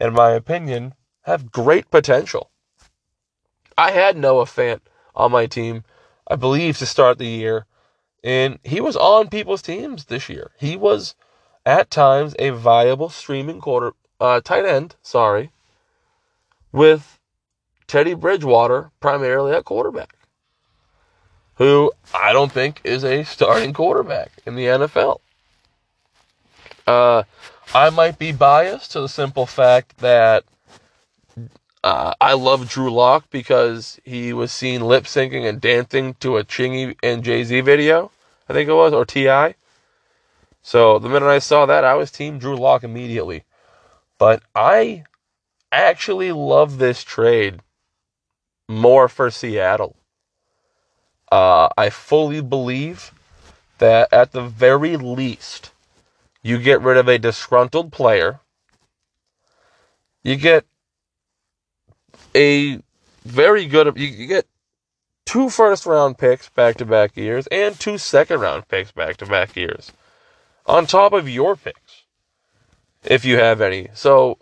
in 0.00 0.12
my 0.12 0.32
opinion, 0.32 0.94
have 1.22 1.52
great 1.52 1.90
potential. 1.90 2.50
I 3.78 3.92
had 3.92 4.16
Noah 4.16 4.46
Fant 4.46 4.80
on 5.16 5.32
my 5.32 5.46
team, 5.46 5.84
I 6.28 6.36
believe, 6.36 6.78
to 6.78 6.86
start 6.86 7.18
the 7.18 7.26
year. 7.26 7.66
And 8.22 8.58
he 8.62 8.80
was 8.80 8.96
on 8.96 9.28
people's 9.28 9.62
teams 9.62 10.06
this 10.06 10.28
year. 10.28 10.50
He 10.58 10.76
was, 10.76 11.14
at 11.64 11.90
times, 11.90 12.34
a 12.38 12.50
viable 12.50 13.08
streaming 13.08 13.60
quarter, 13.60 13.92
uh, 14.20 14.40
tight 14.40 14.64
end, 14.64 14.96
sorry, 15.02 15.50
with 16.72 17.18
Teddy 17.86 18.14
Bridgewater 18.14 18.90
primarily 19.00 19.52
at 19.52 19.64
quarterback, 19.64 20.16
who 21.54 21.92
I 22.12 22.32
don't 22.32 22.52
think 22.52 22.80
is 22.84 23.04
a 23.04 23.22
starting 23.24 23.72
quarterback 23.72 24.32
in 24.44 24.56
the 24.56 24.64
NFL. 24.64 25.20
Uh, 26.86 27.24
I 27.74 27.90
might 27.90 28.18
be 28.18 28.32
biased 28.32 28.92
to 28.92 29.00
the 29.00 29.08
simple 29.08 29.46
fact 29.46 29.98
that 29.98 30.44
uh, 31.86 32.14
I 32.20 32.32
love 32.32 32.68
Drew 32.68 32.92
Lock 32.92 33.30
because 33.30 34.00
he 34.02 34.32
was 34.32 34.50
seen 34.50 34.80
lip 34.80 35.04
syncing 35.04 35.48
and 35.48 35.60
dancing 35.60 36.14
to 36.14 36.36
a 36.36 36.42
Chingy 36.42 36.96
and 37.00 37.22
Jay 37.22 37.44
Z 37.44 37.60
video, 37.60 38.10
I 38.48 38.54
think 38.54 38.68
it 38.68 38.74
was, 38.74 38.92
or 38.92 39.04
T.I. 39.04 39.54
So 40.62 40.98
the 40.98 41.08
minute 41.08 41.28
I 41.28 41.38
saw 41.38 41.64
that, 41.66 41.84
I 41.84 41.94
was 41.94 42.10
Team 42.10 42.40
Drew 42.40 42.56
Lock 42.56 42.82
immediately. 42.82 43.44
But 44.18 44.42
I 44.52 45.04
actually 45.70 46.32
love 46.32 46.78
this 46.78 47.04
trade 47.04 47.60
more 48.68 49.08
for 49.08 49.30
Seattle. 49.30 49.94
Uh, 51.30 51.68
I 51.78 51.90
fully 51.90 52.40
believe 52.40 53.12
that 53.78 54.12
at 54.12 54.32
the 54.32 54.42
very 54.42 54.96
least, 54.96 55.70
you 56.42 56.58
get 56.58 56.80
rid 56.80 56.96
of 56.96 57.06
a 57.06 57.16
disgruntled 57.16 57.92
player. 57.92 58.40
You 60.24 60.34
get 60.34 60.66
a 62.36 62.80
very 63.24 63.66
good. 63.66 63.96
You 63.96 64.26
get 64.26 64.46
two 65.24 65.50
first 65.50 65.86
round 65.86 66.18
picks 66.18 66.48
back 66.50 66.76
to 66.76 66.84
back 66.84 67.16
years 67.16 67.46
and 67.48 67.78
two 67.78 67.98
second 67.98 68.40
round 68.40 68.68
picks 68.68 68.92
back 68.92 69.16
to 69.16 69.26
back 69.26 69.56
years 69.56 69.92
on 70.66 70.86
top 70.86 71.12
of 71.12 71.28
your 71.28 71.56
picks, 71.56 72.04
if 73.04 73.24
you 73.24 73.38
have 73.38 73.60
any. 73.60 73.88
So, 73.94 74.38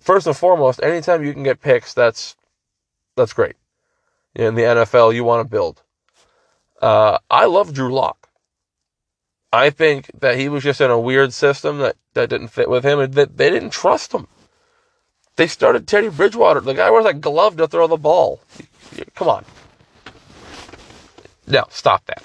first 0.00 0.26
and 0.26 0.36
foremost, 0.36 0.82
anytime 0.82 1.24
you 1.24 1.32
can 1.32 1.42
get 1.42 1.60
picks, 1.60 1.94
that's 1.94 2.36
that's 3.16 3.32
great. 3.32 3.56
In 4.34 4.54
the 4.54 4.62
NFL, 4.62 5.14
you 5.14 5.24
want 5.24 5.44
to 5.44 5.50
build. 5.50 5.82
Uh, 6.80 7.18
I 7.30 7.46
love 7.46 7.72
Drew 7.72 7.92
Lock. 7.92 8.28
I 9.52 9.70
think 9.70 10.10
that 10.18 10.36
he 10.36 10.48
was 10.48 10.64
just 10.64 10.80
in 10.80 10.90
a 10.90 10.98
weird 10.98 11.32
system 11.32 11.78
that, 11.78 11.96
that 12.14 12.28
didn't 12.28 12.48
fit 12.48 12.68
with 12.68 12.84
him 12.84 12.98
and 12.98 13.14
that 13.14 13.36
they 13.36 13.50
didn't 13.50 13.70
trust 13.70 14.12
him. 14.12 14.26
They 15.36 15.46
started 15.46 15.86
Teddy 15.88 16.08
Bridgewater. 16.08 16.60
The 16.60 16.74
guy 16.74 16.90
wears 16.90 17.06
a 17.06 17.14
glove 17.14 17.56
to 17.56 17.66
throw 17.66 17.86
the 17.86 17.96
ball. 17.96 18.40
Come 19.14 19.28
on. 19.28 19.44
No, 21.46 21.64
stop 21.70 22.04
that. 22.06 22.24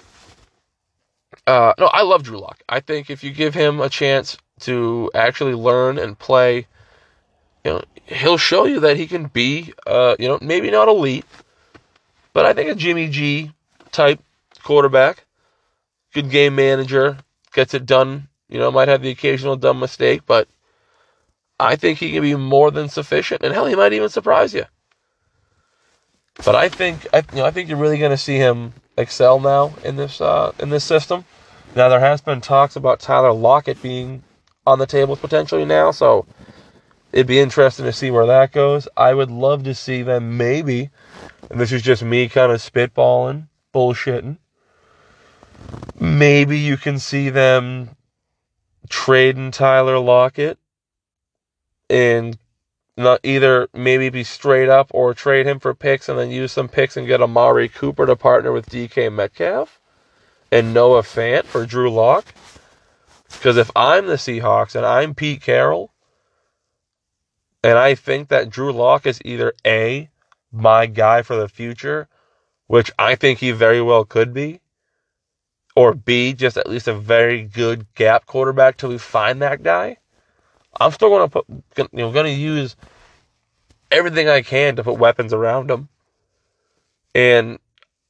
Uh, 1.47 1.73
no, 1.79 1.87
I 1.87 2.03
love 2.03 2.23
Drew 2.23 2.39
Lock. 2.39 2.61
I 2.69 2.79
think 2.79 3.09
if 3.09 3.23
you 3.23 3.31
give 3.31 3.55
him 3.55 3.79
a 3.79 3.89
chance 3.89 4.37
to 4.61 5.09
actually 5.15 5.55
learn 5.55 5.97
and 5.97 6.17
play, 6.17 6.67
you 7.63 7.71
know, 7.71 7.81
he'll 8.05 8.37
show 8.37 8.65
you 8.65 8.81
that 8.81 8.97
he 8.97 9.07
can 9.07 9.25
be, 9.27 9.73
uh, 9.87 10.15
you 10.19 10.27
know, 10.27 10.37
maybe 10.41 10.69
not 10.69 10.87
elite, 10.87 11.25
but 12.33 12.45
I 12.45 12.53
think 12.53 12.69
a 12.69 12.75
Jimmy 12.75 13.09
G 13.09 13.51
type 13.91 14.21
quarterback, 14.63 15.25
good 16.13 16.29
game 16.29 16.55
manager, 16.55 17.17
gets 17.53 17.73
it 17.73 17.85
done. 17.85 18.27
You 18.47 18.59
know, 18.59 18.71
might 18.71 18.87
have 18.87 19.01
the 19.01 19.09
occasional 19.09 19.55
dumb 19.55 19.79
mistake, 19.79 20.21
but 20.25 20.47
I 21.59 21.75
think 21.75 21.99
he 21.99 22.13
can 22.13 22.21
be 22.21 22.35
more 22.35 22.71
than 22.71 22.87
sufficient, 22.87 23.43
and 23.43 23.53
hell, 23.53 23.65
he 23.65 23.75
might 23.75 23.93
even 23.93 24.09
surprise 24.09 24.53
you. 24.53 24.65
But 26.45 26.55
I 26.55 26.69
think 26.69 27.05
I, 27.13 27.17
you 27.33 27.39
know, 27.39 27.45
I 27.45 27.51
think 27.51 27.67
you're 27.67 27.77
really 27.77 27.97
going 27.97 28.11
to 28.11 28.17
see 28.17 28.37
him 28.37 28.73
excel 28.97 29.39
now 29.39 29.73
in 29.83 29.97
this 29.97 30.21
uh, 30.21 30.53
in 30.59 30.69
this 30.69 30.85
system. 30.85 31.25
Now 31.75 31.89
there 31.89 31.99
has 31.99 32.21
been 32.21 32.41
talks 32.41 32.75
about 32.75 32.99
Tyler 32.99 33.33
Lockett 33.33 33.81
being 33.81 34.23
on 34.65 34.79
the 34.79 34.85
table 34.85 35.15
potentially 35.17 35.65
now, 35.65 35.91
so 35.91 36.25
it'd 37.11 37.27
be 37.27 37.39
interesting 37.39 37.85
to 37.85 37.93
see 37.93 38.11
where 38.11 38.27
that 38.27 38.51
goes. 38.51 38.87
I 38.95 39.13
would 39.13 39.31
love 39.31 39.63
to 39.63 39.75
see 39.75 40.01
them 40.01 40.37
maybe, 40.37 40.89
and 41.49 41.59
this 41.59 41.71
is 41.71 41.81
just 41.81 42.03
me 42.03 42.29
kind 42.29 42.51
of 42.51 42.59
spitballing, 42.59 43.47
bullshitting. 43.73 44.37
Maybe 45.99 46.57
you 46.57 46.77
can 46.77 46.99
see 46.99 47.29
them 47.29 47.89
trading 48.87 49.51
Tyler 49.51 49.99
Lockett 49.99 50.58
and 51.89 52.37
not 52.97 53.21
either 53.23 53.69
maybe 53.73 54.09
be 54.09 54.23
straight 54.23 54.69
up 54.69 54.91
or 54.93 55.13
trade 55.13 55.45
him 55.45 55.59
for 55.59 55.73
picks 55.73 56.09
and 56.09 56.19
then 56.19 56.31
use 56.31 56.51
some 56.51 56.67
picks 56.67 56.97
and 56.97 57.07
get 57.07 57.21
Amari 57.21 57.69
Cooper 57.69 58.05
to 58.05 58.15
partner 58.15 58.51
with 58.51 58.69
DK 58.69 59.11
Metcalf 59.11 59.79
and 60.51 60.73
Noah 60.73 61.01
Fant 61.01 61.45
for 61.45 61.65
Drew 61.65 61.89
Lock. 61.89 62.33
Because 63.31 63.57
if 63.57 63.71
I'm 63.75 64.07
the 64.07 64.15
Seahawks 64.15 64.75
and 64.75 64.85
I'm 64.85 65.15
Pete 65.15 65.41
Carroll, 65.41 65.93
and 67.63 67.77
I 67.77 67.95
think 67.95 68.29
that 68.29 68.49
Drew 68.49 68.71
Lock 68.71 69.05
is 69.05 69.21
either 69.23 69.53
A, 69.65 70.09
my 70.51 70.85
guy 70.85 71.21
for 71.21 71.35
the 71.35 71.47
future, 71.47 72.07
which 72.67 72.91
I 72.97 73.15
think 73.15 73.39
he 73.39 73.51
very 73.51 73.81
well 73.81 74.05
could 74.05 74.33
be, 74.33 74.61
or 75.75 75.93
B, 75.93 76.33
just 76.33 76.57
at 76.57 76.69
least 76.69 76.87
a 76.87 76.93
very 76.93 77.43
good 77.43 77.93
gap 77.95 78.25
quarterback 78.25 78.77
till 78.77 78.89
we 78.89 78.97
find 78.97 79.41
that 79.41 79.63
guy, 79.63 79.97
I'm 80.79 80.91
still 80.91 81.09
to 81.09 81.27
put, 81.27 81.45
you 81.77 81.87
know, 81.93 82.11
to 82.11 82.29
use 82.29 82.75
everything 83.91 84.29
I 84.29 84.41
can 84.41 84.75
to 84.77 84.83
put 84.83 84.97
weapons 84.97 85.33
around 85.33 85.69
him. 85.69 85.89
And 87.13 87.59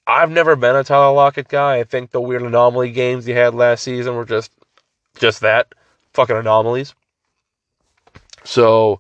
I've 0.06 0.32
never 0.32 0.56
been 0.56 0.76
a 0.76 0.84
Tyler 0.84 1.14
Lockett 1.14 1.48
guy. 1.48 1.78
I 1.78 1.84
think 1.84 2.12
the 2.12 2.22
weird 2.22 2.42
anomaly 2.42 2.92
games 2.92 3.26
he 3.26 3.32
had 3.32 3.56
last 3.56 3.84
season 3.84 4.16
were 4.16 4.26
just, 4.26 4.52
just 5.18 5.42
that, 5.42 5.74
fucking 6.14 6.36
anomalies. 6.36 6.94
So 8.44 9.00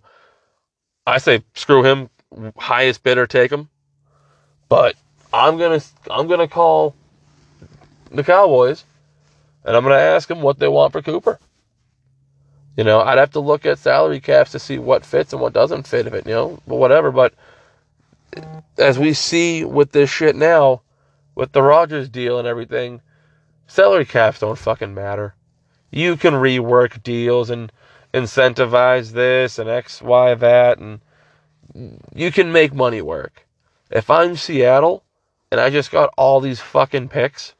I 1.06 1.18
say 1.18 1.44
screw 1.56 1.84
him, 1.84 2.10
highest 2.58 3.04
bidder 3.04 3.28
take 3.28 3.52
him. 3.52 3.70
But 4.68 4.96
I'm 5.34 5.58
gonna 5.58 5.82
I'm 6.10 6.28
gonna 6.28 6.48
call 6.48 6.96
the 8.12 8.24
Cowboys, 8.24 8.84
and 9.66 9.76
I'm 9.76 9.84
gonna 9.84 9.96
ask 9.96 10.28
them 10.28 10.42
what 10.42 10.60
they 10.60 10.68
want 10.68 10.94
for 10.94 11.02
Cooper. 11.02 11.40
You 12.78 12.84
know, 12.84 13.02
I'd 13.02 13.18
have 13.18 13.32
to 13.32 13.40
look 13.40 13.66
at 13.66 13.80
salary 13.80 14.20
caps 14.20 14.52
to 14.52 14.60
see 14.60 14.78
what 14.78 15.06
fits 15.06 15.34
and 15.34 15.42
what 15.42 15.54
doesn't 15.54 15.88
fit 15.88 16.08
of 16.08 16.14
it. 16.14 16.26
You 16.26 16.34
know, 16.34 16.60
but 16.68 16.76
whatever. 16.76 17.12
But 17.12 17.34
as 18.78 18.98
we 18.98 19.14
see 19.14 19.66
with 19.66 19.92
this 19.92 20.10
shit 20.10 20.36
now, 20.36 20.82
with 21.36 21.52
the 21.52 21.64
Rodgers 21.64 22.10
deal 22.10 22.40
and 22.40 22.48
everything, 22.48 23.02
salary 23.68 24.06
caps 24.06 24.40
don't 24.40 24.58
fucking 24.58 24.94
matter. 24.94 25.36
You 25.92 26.16
can 26.16 26.34
rework 26.34 27.02
deals 27.02 27.50
and 27.50 27.72
incentivize 28.14 29.12
this 29.12 29.60
and 29.60 29.70
X, 29.70 30.02
Y, 30.02 30.36
that, 30.36 30.78
and 30.78 31.00
you 32.14 32.32
can 32.32 32.52
make 32.52 32.74
money 32.74 33.02
work. 33.02 33.46
If 33.90 34.10
I'm 34.10 34.36
Seattle 34.36 35.04
and 35.52 35.60
I 35.60 35.70
just 35.70 35.92
got 35.92 36.14
all 36.18 36.40
these 36.40 36.60
fucking 36.60 37.10
picks, 37.10 37.54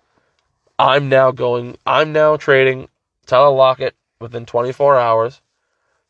I'm 0.78 1.10
now 1.10 1.32
going, 1.32 1.78
I'm 1.86 2.14
now 2.14 2.38
trading 2.38 2.88
Tyler 3.26 3.56
Lockett 3.56 3.96
within 4.20 4.46
24 4.46 5.00
hours 5.00 5.42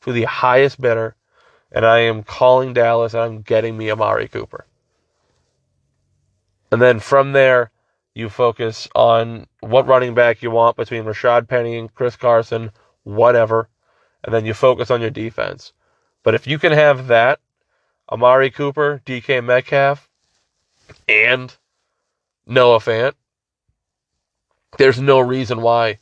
to 0.02 0.12
the 0.12 0.24
highest 0.24 0.82
bidder, 0.82 1.16
and 1.72 1.86
I 1.86 2.00
am 2.00 2.24
calling 2.24 2.74
Dallas 2.74 3.14
and 3.14 3.22
I'm 3.22 3.42
getting 3.42 3.78
me 3.78 3.92
Amari 3.92 4.28
Cooper. 4.28 4.66
And 6.72 6.82
then 6.82 7.00
from 7.00 7.34
there, 7.34 7.72
you 8.16 8.30
focus 8.30 8.88
on 8.96 9.48
what 9.60 9.88
running 9.88 10.16
back 10.16 10.42
you 10.42 10.50
want 10.52 10.76
between 10.76 11.04
Rashad 11.04 11.48
Penny 11.48 11.78
and 11.78 11.94
Chris 11.94 12.16
Carson, 12.16 12.72
whatever 13.04 13.70
and 14.24 14.34
then 14.34 14.46
you 14.46 14.54
focus 14.54 14.92
on 14.92 15.02
your 15.02 15.10
defense. 15.10 15.74
But 16.24 16.36
if 16.36 16.48
you 16.48 16.60
can 16.60 16.72
have 16.72 17.08
that, 17.08 17.40
Amari 18.12 18.52
Cooper, 18.52 19.02
DK 19.06 19.44
Metcalf, 19.44 20.10
and 21.08 21.56
Noah 22.46 22.80
Fant, 22.80 23.14
there's 24.78 25.00
no 25.00 25.20
reason 25.20 25.62
why 25.62 26.00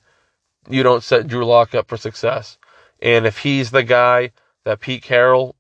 you 0.70 0.84
don't 0.84 1.04
set 1.04 1.28
Drew 1.28 1.46
Lock 1.46 1.76
up 1.76 1.88
for 1.88 1.98
success. 1.98 2.58
And 3.02 3.26
if 3.26 3.40
he's 3.40 3.72
the 3.72 3.84
guy 3.84 4.32
that 4.64 4.80
Pete 4.80 5.04
Carroll 5.04 5.56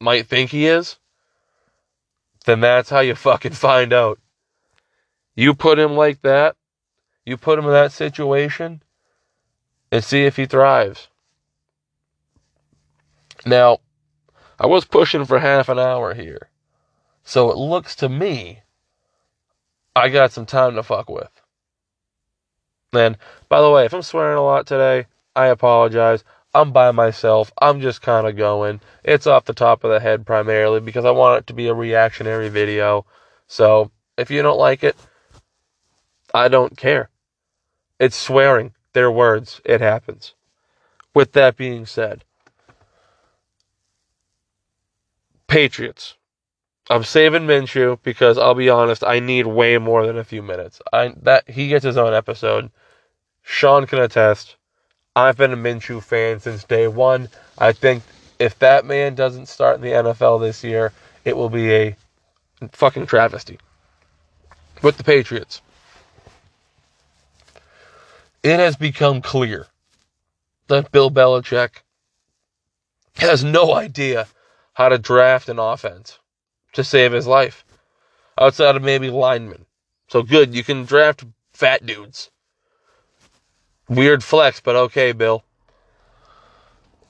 might 0.00 0.26
think 0.26 0.50
he 0.50 0.66
is, 0.66 0.98
then 2.46 2.60
that's 2.60 2.90
how 2.90 3.00
you 3.00 3.14
fucking 3.16 3.52
find 3.52 3.92
out. 3.92 4.18
You 5.34 5.54
put 5.54 5.78
him 5.78 5.92
like 5.92 6.22
that, 6.22 6.56
you 7.24 7.36
put 7.36 7.58
him 7.58 7.66
in 7.66 7.72
that 7.72 7.92
situation, 7.92 8.82
and 9.92 10.04
see 10.04 10.24
if 10.24 10.36
he 10.36 10.46
thrives. 10.46 11.08
Now, 13.46 13.78
I 14.58 14.66
was 14.66 14.84
pushing 14.84 15.24
for 15.24 15.38
half 15.38 15.68
an 15.68 15.78
hour 15.78 16.14
here. 16.14 16.50
So 17.24 17.50
it 17.50 17.56
looks 17.56 17.94
to 17.96 18.08
me 18.08 18.62
I 19.94 20.08
got 20.08 20.32
some 20.32 20.46
time 20.46 20.74
to 20.76 20.82
fuck 20.82 21.10
with. 21.10 21.39
And 22.92 23.16
by 23.48 23.60
the 23.60 23.70
way, 23.70 23.84
if 23.84 23.94
I'm 23.94 24.02
swearing 24.02 24.38
a 24.38 24.42
lot 24.42 24.66
today, 24.66 25.06
I 25.36 25.46
apologize. 25.46 26.24
I'm 26.52 26.72
by 26.72 26.90
myself. 26.90 27.52
I'm 27.60 27.80
just 27.80 28.02
kind 28.02 28.26
of 28.26 28.36
going. 28.36 28.80
It's 29.04 29.26
off 29.26 29.44
the 29.44 29.54
top 29.54 29.84
of 29.84 29.90
the 29.90 30.00
head 30.00 30.26
primarily 30.26 30.80
because 30.80 31.04
I 31.04 31.12
want 31.12 31.38
it 31.38 31.46
to 31.48 31.54
be 31.54 31.68
a 31.68 31.74
reactionary 31.74 32.48
video. 32.48 33.06
So 33.46 33.92
if 34.18 34.30
you 34.30 34.42
don't 34.42 34.58
like 34.58 34.82
it, 34.82 34.96
I 36.34 36.48
don't 36.48 36.76
care. 36.76 37.10
It's 37.98 38.16
swearing. 38.16 38.74
Their 38.92 39.10
words. 39.10 39.60
It 39.64 39.80
happens. 39.80 40.34
With 41.14 41.32
that 41.32 41.56
being 41.56 41.86
said, 41.86 42.24
Patriots. 45.46 46.16
I'm 46.88 47.04
saving 47.04 47.42
Minshew 47.42 48.00
because 48.02 48.36
I'll 48.36 48.54
be 48.54 48.68
honest, 48.68 49.04
I 49.04 49.20
need 49.20 49.46
way 49.46 49.78
more 49.78 50.06
than 50.06 50.18
a 50.18 50.24
few 50.24 50.42
minutes. 50.42 50.80
I 50.92 51.14
that 51.22 51.48
he 51.48 51.68
gets 51.68 51.84
his 51.84 51.96
own 51.96 52.14
episode. 52.14 52.70
Sean 53.50 53.84
can 53.84 53.98
attest. 53.98 54.54
I've 55.16 55.36
been 55.36 55.52
a 55.52 55.56
Minshew 55.56 56.00
fan 56.00 56.38
since 56.38 56.62
day 56.62 56.86
one. 56.86 57.28
I 57.58 57.72
think 57.72 58.04
if 58.38 58.56
that 58.60 58.86
man 58.86 59.16
doesn't 59.16 59.46
start 59.46 59.74
in 59.74 59.82
the 59.82 59.90
NFL 59.90 60.40
this 60.40 60.62
year, 60.62 60.92
it 61.24 61.36
will 61.36 61.50
be 61.50 61.74
a 61.74 61.96
fucking 62.70 63.06
travesty. 63.06 63.58
With 64.82 64.98
the 64.98 65.04
Patriots, 65.04 65.62
it 68.44 68.60
has 68.60 68.76
become 68.76 69.20
clear 69.20 69.66
that 70.68 70.92
Bill 70.92 71.10
Belichick 71.10 71.82
has 73.16 73.42
no 73.42 73.74
idea 73.74 74.28
how 74.74 74.88
to 74.88 74.96
draft 74.96 75.48
an 75.48 75.58
offense 75.58 76.20
to 76.74 76.84
save 76.84 77.10
his 77.10 77.26
life 77.26 77.64
outside 78.40 78.76
of 78.76 78.82
maybe 78.82 79.10
linemen. 79.10 79.66
So 80.06 80.22
good, 80.22 80.54
you 80.54 80.62
can 80.62 80.84
draft 80.84 81.24
fat 81.52 81.84
dudes. 81.84 82.30
Weird 83.90 84.22
flex, 84.22 84.60
but 84.60 84.76
okay, 84.76 85.10
Bill. 85.10 85.42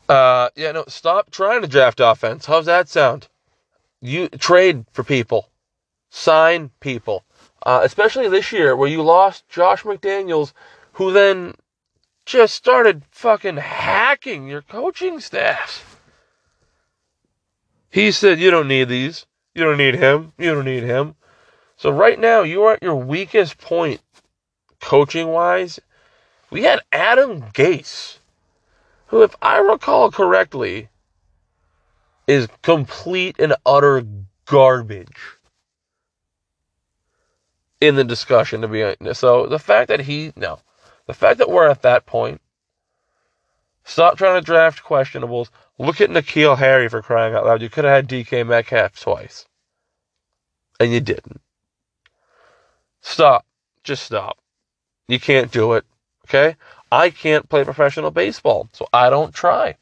Uh, 0.09 0.49
yeah, 0.57 0.73
no, 0.73 0.85
stop 0.89 1.31
trying 1.31 1.61
to 1.61 1.69
draft 1.69 2.01
offense. 2.01 2.47
How's 2.47 2.65
that 2.65 2.89
sound? 2.89 3.29
You 4.01 4.31
trade 4.31 4.87
for 4.91 5.05
people, 5.05 5.51
sign 6.09 6.71
people, 6.81 7.23
uh, 7.67 7.83
especially 7.85 8.29
this 8.29 8.51
year 8.51 8.75
where 8.75 8.89
you 8.89 9.03
lost 9.03 9.47
Josh 9.51 9.83
McDaniels, 9.83 10.55
who 10.93 11.13
then 11.13 11.55
just 12.25 12.55
started 12.55 13.03
fucking 13.11 13.59
hacking 13.59 14.49
your 14.49 14.63
coaching 14.63 15.21
staffs. 15.21 15.83
He 17.91 18.11
said, 18.11 18.41
You 18.41 18.51
don't 18.51 18.69
need 18.69 18.89
these. 18.89 19.27
You 19.55 19.65
don't 19.65 19.77
need 19.77 19.97
him. 19.97 20.33
You 20.39 20.55
don't 20.55 20.65
need 20.65 20.85
him. 20.85 21.15
So 21.77 21.91
right 21.91 22.19
now, 22.19 22.41
you 22.41 22.63
are 22.63 22.73
at 22.73 22.83
your 22.83 22.97
weakest 22.97 23.59
point, 23.59 24.01
coaching 24.81 25.29
wise. 25.29 25.79
We 26.51 26.63
had 26.63 26.81
Adam 26.93 27.43
Gase, 27.43 28.19
who, 29.07 29.23
if 29.23 29.37
I 29.41 29.59
recall 29.59 30.11
correctly, 30.11 30.89
is 32.27 32.49
complete 32.63 33.37
and 33.39 33.55
utter 33.65 34.05
garbage 34.47 35.39
in 37.81 37.95
the 37.95 38.05
discussion, 38.05 38.61
to 38.63 38.69
be. 38.69 39.15
So 39.15 39.47
the 39.47 39.59
fact 39.59 39.89
that 39.89 40.01
he, 40.01 40.33
no, 40.37 40.59
the 41.07 41.15
fact 41.15 41.39
that 41.39 41.51
we're 41.51 41.69
at 41.69 41.83
that 41.83 42.07
point, 42.07 42.41
stop 43.85 44.19
trying 44.19 44.41
to 44.41 44.45
draft 44.45 44.83
questionables. 44.85 45.51
Look 45.79 46.01
at 46.01 46.11
N'Keal 46.11 46.59
Harry 46.59 46.89
for 46.89 47.01
crying 47.01 47.35
out 47.35 47.47
loud. 47.47 47.63
You 47.63 47.71
could 47.71 47.85
have 47.85 47.95
had 47.95 48.09
DK 48.09 48.47
Metcalf 48.47 49.01
twice. 49.01 49.47
And 50.79 50.93
you 50.93 51.01
didn't. 51.01 51.41
Stop. 53.01 53.47
Just 53.83 54.05
stop. 54.05 54.39
You 55.09 55.19
can't 55.19 55.51
do 55.51 55.73
it. 55.73 55.85
Okay? 56.31 56.57
I 56.93 57.11
can't 57.11 57.49
play 57.49 57.65
professional 57.65 58.13
baseball, 58.13 58.69
so 58.73 58.87
I 58.93 59.11
don't 59.11 59.35
try. 59.35 59.75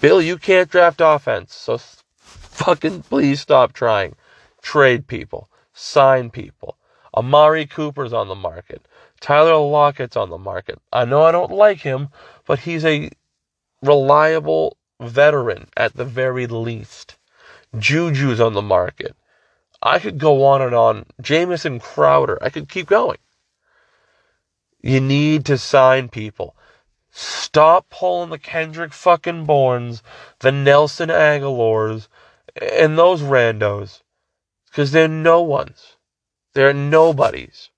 Bill, 0.00 0.22
you 0.22 0.38
can't 0.38 0.70
draft 0.70 1.00
offense, 1.02 1.52
so 1.52 1.78
fucking 2.16 3.02
please 3.02 3.40
stop 3.40 3.72
trying. 3.72 4.14
Trade 4.62 5.08
people. 5.08 5.48
Sign 5.72 6.30
people. 6.30 6.76
Amari 7.16 7.66
Cooper's 7.66 8.12
on 8.12 8.28
the 8.28 8.36
market. 8.36 8.86
Tyler 9.20 9.56
Lockett's 9.56 10.16
on 10.16 10.30
the 10.30 10.38
market. 10.38 10.78
I 10.92 11.04
know 11.04 11.22
I 11.22 11.32
don't 11.32 11.50
like 11.50 11.80
him, 11.80 12.10
but 12.46 12.60
he's 12.60 12.84
a 12.84 13.10
reliable 13.82 14.76
veteran 15.00 15.68
at 15.76 15.94
the 15.94 16.04
very 16.04 16.46
least. 16.46 17.16
Juju's 17.74 18.40
on 18.40 18.54
the 18.54 18.62
market. 18.62 19.16
I 19.82 19.98
could 19.98 20.18
go 20.18 20.44
on 20.44 20.62
and 20.62 20.74
on. 20.74 21.06
Jamison 21.20 21.80
Crowder. 21.80 22.38
I 22.40 22.50
could 22.50 22.68
keep 22.68 22.86
going. 22.86 23.18
You 24.82 25.00
need 25.00 25.44
to 25.46 25.56
sign 25.56 26.08
people. 26.08 26.56
Stop 27.12 27.88
pulling 27.90 28.30
the 28.30 28.38
Kendrick 28.38 28.92
fucking 28.92 29.44
Bournes, 29.44 30.02
the 30.40 30.50
Nelson 30.50 31.08
Agholors, 31.08 32.08
and 32.60 32.98
those 32.98 33.22
randos. 33.22 34.02
Because 34.66 34.90
they're 34.90 35.08
no 35.08 35.42
ones. 35.42 35.96
They're 36.54 36.72
nobodies. 36.72 37.70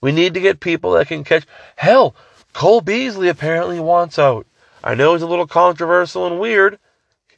We 0.00 0.12
need 0.12 0.34
to 0.34 0.40
get 0.40 0.60
people 0.60 0.92
that 0.92 1.08
can 1.08 1.24
catch. 1.24 1.46
Hell, 1.76 2.14
Cole 2.52 2.82
Beasley 2.82 3.28
apparently 3.28 3.80
wants 3.80 4.18
out. 4.18 4.46
I 4.84 4.94
know 4.94 5.14
he's 5.14 5.22
a 5.22 5.26
little 5.26 5.46
controversial 5.46 6.26
and 6.26 6.38
weird, 6.38 6.78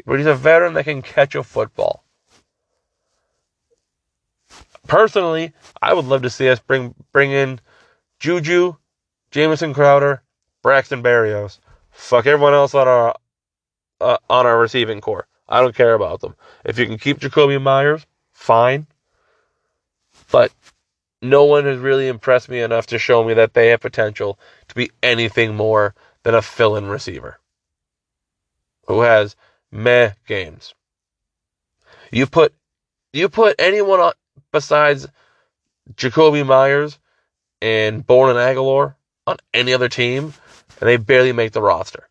but 0.04 0.18
he's 0.18 0.26
a 0.26 0.34
veteran 0.34 0.74
that 0.74 0.84
can 0.84 1.00
catch 1.00 1.34
a 1.34 1.42
football. 1.42 2.04
Personally, 4.86 5.52
I 5.80 5.94
would 5.94 6.04
love 6.04 6.22
to 6.22 6.30
see 6.30 6.48
us 6.48 6.60
bring 6.60 6.94
bring 7.12 7.30
in 7.30 7.60
Juju, 8.18 8.76
Jamison 9.30 9.74
Crowder, 9.74 10.22
Braxton 10.62 11.02
Berrios. 11.02 11.58
Fuck 11.90 12.26
everyone 12.26 12.54
else 12.54 12.74
on 12.74 12.88
our 12.88 13.16
uh, 14.00 14.18
on 14.28 14.46
our 14.46 14.58
receiving 14.58 15.00
core. 15.00 15.26
I 15.48 15.60
don't 15.60 15.74
care 15.74 15.94
about 15.94 16.20
them. 16.20 16.34
If 16.64 16.78
you 16.78 16.86
can 16.86 16.98
keep 16.98 17.18
Jakobi 17.18 17.60
Meyers, 17.60 18.06
fine. 18.32 18.86
But 20.30 20.52
no 21.22 21.44
one 21.44 21.64
has 21.64 21.78
really 21.78 22.08
impressed 22.08 22.48
me 22.48 22.60
enough 22.60 22.86
to 22.88 22.98
show 22.98 23.24
me 23.24 23.34
that 23.34 23.54
they 23.54 23.68
have 23.68 23.80
potential 23.80 24.38
to 24.68 24.74
be 24.74 24.90
anything 25.02 25.56
more 25.56 25.94
than 26.22 26.34
a 26.34 26.42
fill-in 26.42 26.86
receiver 26.86 27.38
who 28.86 29.00
has 29.00 29.36
meh 29.70 30.12
games. 30.26 30.74
You 32.10 32.26
put 32.26 32.54
you 33.12 33.28
put 33.28 33.56
anyone 33.58 34.00
on, 34.00 34.12
besides 34.52 35.06
Jakobi 35.94 36.46
Meyers 36.46 36.98
and 37.60 38.06
Bourne 38.06 38.36
and 38.36 38.38
Agholor 38.38 38.94
on 39.26 39.36
any 39.52 39.72
other 39.72 39.88
team, 39.88 40.34
and 40.80 40.88
they 40.88 40.96
barely 40.96 41.32
make 41.32 41.52
the 41.52 41.62
roster. 41.62 42.08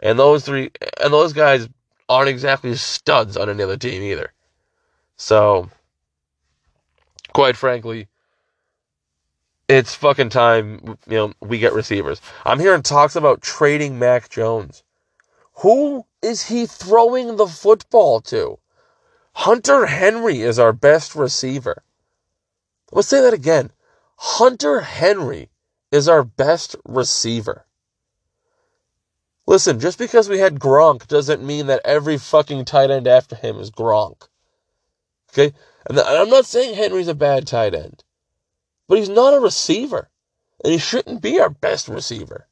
And 0.00 0.18
those 0.18 0.44
three 0.44 0.70
and 1.02 1.12
those 1.12 1.32
guys 1.32 1.68
aren't 2.08 2.28
exactly 2.28 2.74
studs 2.74 3.36
on 3.36 3.48
any 3.48 3.62
other 3.62 3.76
team 3.76 4.02
either. 4.02 4.32
So, 5.16 5.70
quite 7.32 7.56
frankly, 7.56 8.08
it's 9.68 9.94
fucking 9.94 10.28
time, 10.28 10.98
you 11.08 11.16
know, 11.16 11.32
we 11.40 11.58
get 11.58 11.72
receivers. 11.72 12.20
I'm 12.44 12.60
hearing 12.60 12.82
talks 12.82 13.16
about 13.16 13.40
trading 13.40 13.98
Mac 13.98 14.28
Jones. 14.28 14.82
Who 15.58 16.04
is 16.20 16.48
he 16.48 16.66
throwing 16.66 17.36
the 17.36 17.46
football 17.46 18.20
to? 18.22 18.58
Hunter 19.34 19.86
Henry 19.86 20.42
is 20.42 20.58
our 20.58 20.72
best 20.72 21.14
receiver. 21.14 21.82
Let's 22.92 23.08
say 23.08 23.20
that 23.20 23.34
again. 23.34 23.70
Hunter 24.16 24.80
Henry 24.80 25.50
is 25.90 26.08
our 26.08 26.24
best 26.24 26.76
receiver. 26.84 27.66
Listen, 29.46 29.78
just 29.78 29.98
because 29.98 30.28
we 30.28 30.38
had 30.38 30.58
Gronk 30.58 31.06
doesn't 31.06 31.44
mean 31.44 31.66
that 31.66 31.82
every 31.84 32.16
fucking 32.16 32.64
tight 32.64 32.90
end 32.90 33.06
after 33.06 33.36
him 33.36 33.58
is 33.58 33.70
Gronk. 33.70 34.28
Okay? 35.30 35.54
And 35.88 35.98
I'm 36.00 36.30
not 36.30 36.46
saying 36.46 36.74
Henry's 36.74 37.08
a 37.08 37.14
bad 37.14 37.46
tight 37.46 37.74
end, 37.74 38.04
but 38.88 38.98
he's 38.98 39.08
not 39.08 39.34
a 39.34 39.40
receiver. 39.40 40.10
And 40.62 40.72
he 40.72 40.78
shouldn't 40.78 41.20
be 41.20 41.38
our 41.40 41.50
best 41.50 41.88
receiver. 41.88 42.48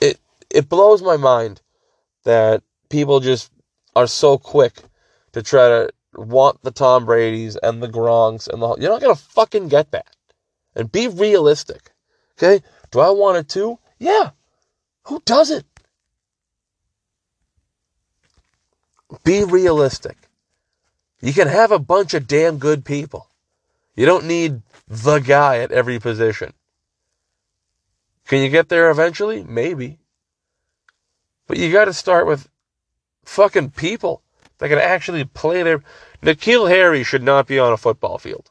It 0.00 0.20
it 0.50 0.68
blows 0.68 1.00
my 1.00 1.16
mind 1.16 1.62
that 2.24 2.62
people 2.90 3.20
just 3.20 3.50
are 3.96 4.06
so 4.06 4.36
quick 4.36 4.82
to 5.32 5.42
try 5.42 5.68
to 5.68 5.88
want 6.14 6.62
the 6.62 6.70
Tom 6.70 7.04
Brady's 7.04 7.56
and 7.56 7.82
the 7.82 7.88
Gronks 7.88 8.48
and 8.48 8.62
the 8.62 8.76
you're 8.78 8.90
not 8.90 9.00
gonna 9.00 9.14
fucking 9.14 9.68
get 9.68 9.90
that. 9.92 10.14
And 10.74 10.90
be 10.90 11.08
realistic. 11.08 11.92
Okay? 12.38 12.64
Do 12.90 13.00
I 13.00 13.10
want 13.10 13.38
it 13.38 13.48
too? 13.48 13.78
Yeah. 13.98 14.30
Who 15.04 15.22
doesn't? 15.24 15.66
Be 19.24 19.44
realistic. 19.44 20.16
You 21.20 21.32
can 21.32 21.48
have 21.48 21.70
a 21.70 21.78
bunch 21.78 22.14
of 22.14 22.26
damn 22.26 22.58
good 22.58 22.84
people. 22.84 23.28
You 23.94 24.06
don't 24.06 24.24
need 24.24 24.62
the 24.88 25.18
guy 25.18 25.58
at 25.58 25.70
every 25.70 25.98
position. 25.98 26.54
Can 28.26 28.42
you 28.42 28.48
get 28.48 28.68
there 28.68 28.90
eventually? 28.90 29.44
Maybe. 29.44 29.98
But 31.46 31.58
you 31.58 31.70
got 31.70 31.84
to 31.84 31.92
start 31.92 32.26
with 32.26 32.48
fucking 33.24 33.70
people 33.70 34.21
that 34.62 34.68
can 34.68 34.78
actually 34.78 35.24
play 35.24 35.64
their. 35.64 35.82
N'Keal 36.22 36.68
Harry 36.70 37.02
should 37.02 37.24
not 37.24 37.48
be 37.48 37.58
on 37.58 37.72
a 37.72 37.76
football 37.76 38.16
field. 38.16 38.48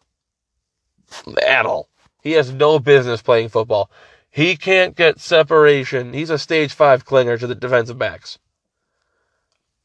At 1.41 1.65
all. 1.65 1.87
He 2.21 2.33
has 2.33 2.51
no 2.51 2.79
business 2.79 3.21
playing 3.21 3.47
football. 3.47 3.89
He 4.29 4.57
can't 4.57 4.93
get 4.93 5.21
separation. 5.21 6.11
He's 6.11 6.29
a 6.29 6.37
stage 6.37 6.73
five 6.73 7.05
clinger 7.05 7.39
to 7.39 7.47
the 7.47 7.55
defensive 7.55 7.97
backs. 7.97 8.39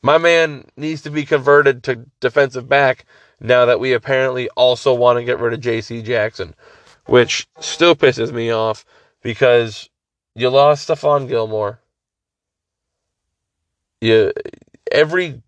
My 0.02 0.18
man 0.18 0.64
needs 0.76 1.02
to 1.02 1.10
be 1.10 1.24
converted 1.24 1.84
to 1.84 2.06
defensive 2.18 2.68
back 2.68 3.04
now 3.38 3.64
that 3.66 3.78
we 3.78 3.92
apparently 3.92 4.48
also 4.56 4.94
want 4.94 5.20
to 5.20 5.24
get 5.24 5.38
rid 5.38 5.52
of 5.52 5.60
JC 5.60 6.02
Jackson, 6.02 6.56
which 7.04 7.46
still 7.60 7.94
pisses 7.94 8.32
me 8.32 8.50
off 8.50 8.84
because 9.22 9.88
you 10.34 10.50
lost 10.50 10.88
Stephon 10.88 11.28
Gilmore. 11.28 11.78
You 14.00 14.32
every 14.90 15.42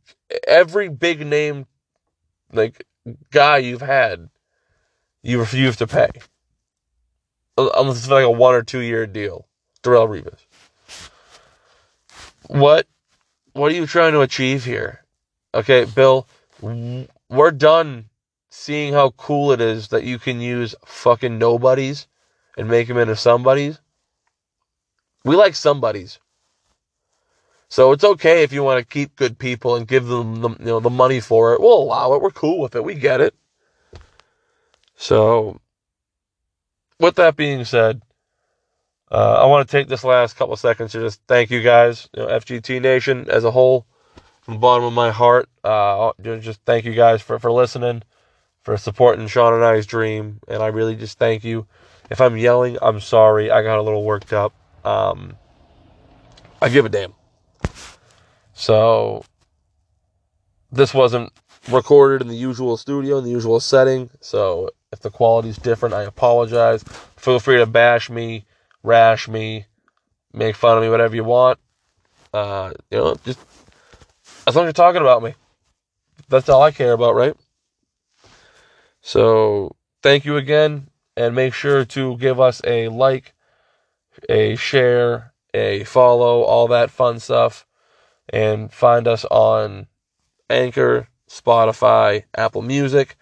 every 0.46 0.88
big 0.88 1.26
name 1.26 1.66
like 2.52 2.86
guy 3.30 3.58
you've 3.58 3.82
had, 3.82 4.28
you 5.22 5.38
refuse 5.40 5.76
to 5.76 5.86
pay 5.86 6.10
unless 7.58 7.98
it's 7.98 8.10
like 8.10 8.24
a 8.24 8.30
one 8.30 8.54
or 8.54 8.62
two 8.62 8.80
year 8.80 9.06
deal. 9.06 9.46
Darrelle 9.82 10.08
Revis. 10.08 10.40
What 12.46 12.86
what 13.52 13.72
are 13.72 13.74
you 13.74 13.86
trying 13.86 14.12
to 14.12 14.20
achieve 14.20 14.64
here? 14.64 15.04
Okay, 15.54 15.84
Bill, 15.84 16.26
we're 16.60 17.50
done 17.50 18.08
seeing 18.50 18.92
how 18.92 19.10
cool 19.10 19.52
it 19.52 19.60
is 19.60 19.88
that 19.88 20.04
you 20.04 20.18
can 20.18 20.40
use 20.40 20.74
fucking 20.84 21.38
nobodies 21.38 22.06
and 22.56 22.68
make 22.68 22.88
them 22.88 22.98
into 22.98 23.16
somebodies. 23.16 23.80
We 25.24 25.36
like 25.36 25.54
somebodies. 25.54 26.18
So 27.68 27.92
it's 27.92 28.04
okay 28.04 28.42
if 28.42 28.52
you 28.52 28.62
want 28.62 28.80
to 28.80 28.84
keep 28.84 29.14
good 29.16 29.38
people 29.38 29.76
and 29.76 29.86
give 29.86 30.06
them 30.06 30.40
the, 30.40 30.48
you 30.50 30.64
know 30.64 30.80
the 30.80 30.90
money 30.90 31.20
for 31.20 31.54
it. 31.54 31.60
We'll 31.60 31.82
allow 31.82 32.14
it. 32.14 32.22
We're 32.22 32.30
cool 32.30 32.60
with 32.60 32.74
it. 32.74 32.82
We 32.82 32.94
get 32.94 33.20
it. 33.20 33.34
So 34.96 35.60
with 36.98 37.16
that 37.16 37.36
being 37.36 37.64
said, 37.64 38.02
uh, 39.10 39.42
I 39.42 39.46
want 39.46 39.68
to 39.68 39.72
take 39.72 39.88
this 39.88 40.04
last 40.04 40.36
couple 40.36 40.56
seconds 40.56 40.92
to 40.92 41.00
just 41.00 41.20
thank 41.28 41.50
you 41.50 41.62
guys, 41.62 42.08
you 42.14 42.22
know, 42.22 42.28
FGT 42.28 42.80
Nation 42.82 43.28
as 43.30 43.44
a 43.44 43.50
whole, 43.50 43.86
from 44.42 44.54
the 44.54 44.60
bottom 44.60 44.84
of 44.84 44.92
my 44.92 45.10
heart. 45.10 45.48
Uh, 45.64 46.12
just 46.22 46.60
thank 46.64 46.84
you 46.84 46.94
guys 46.94 47.22
for, 47.22 47.38
for 47.38 47.50
listening, 47.50 48.02
for 48.62 48.76
supporting 48.76 49.26
Sean 49.26 49.54
and 49.54 49.64
I's 49.64 49.86
dream, 49.86 50.40
and 50.46 50.62
I 50.62 50.66
really 50.66 50.96
just 50.96 51.18
thank 51.18 51.44
you. 51.44 51.66
If 52.10 52.20
I'm 52.20 52.36
yelling, 52.36 52.76
I'm 52.82 53.00
sorry. 53.00 53.50
I 53.50 53.62
got 53.62 53.78
a 53.78 53.82
little 53.82 54.04
worked 54.04 54.32
up. 54.32 54.52
Um, 54.84 55.36
I 56.60 56.68
give 56.68 56.84
a 56.84 56.88
damn. 56.88 57.14
So, 58.58 59.22
this 60.72 60.92
wasn't 60.92 61.32
recorded 61.70 62.22
in 62.22 62.26
the 62.26 62.34
usual 62.34 62.76
studio, 62.76 63.18
in 63.18 63.24
the 63.24 63.30
usual 63.30 63.60
setting. 63.60 64.10
So, 64.20 64.70
if 64.92 64.98
the 64.98 65.10
quality's 65.10 65.58
different, 65.58 65.94
I 65.94 66.02
apologize. 66.02 66.82
Feel 67.16 67.38
free 67.38 67.58
to 67.58 67.66
bash 67.66 68.10
me, 68.10 68.46
rash 68.82 69.28
me, 69.28 69.66
make 70.32 70.56
fun 70.56 70.76
of 70.76 70.82
me, 70.82 70.90
whatever 70.90 71.14
you 71.14 71.22
want. 71.22 71.60
Uh, 72.34 72.72
you 72.90 72.98
know, 72.98 73.14
just 73.24 73.38
as 74.44 74.56
long 74.56 74.64
as 74.64 74.66
you're 74.66 74.72
talking 74.72 75.02
about 75.02 75.22
me. 75.22 75.34
That's 76.28 76.48
all 76.48 76.60
I 76.60 76.72
care 76.72 76.92
about, 76.92 77.14
right? 77.14 77.36
So, 79.02 79.76
thank 80.02 80.24
you 80.24 80.36
again, 80.36 80.88
and 81.16 81.32
make 81.32 81.54
sure 81.54 81.84
to 81.84 82.16
give 82.16 82.40
us 82.40 82.60
a 82.64 82.88
like, 82.88 83.34
a 84.28 84.56
share, 84.56 85.32
a 85.54 85.84
follow, 85.84 86.42
all 86.42 86.66
that 86.66 86.90
fun 86.90 87.20
stuff, 87.20 87.64
and 88.28 88.72
find 88.72 89.08
us 89.08 89.24
on 89.26 89.86
Anchor, 90.50 91.08
Spotify, 91.28 92.24
Apple 92.34 92.62
Music 92.62 93.16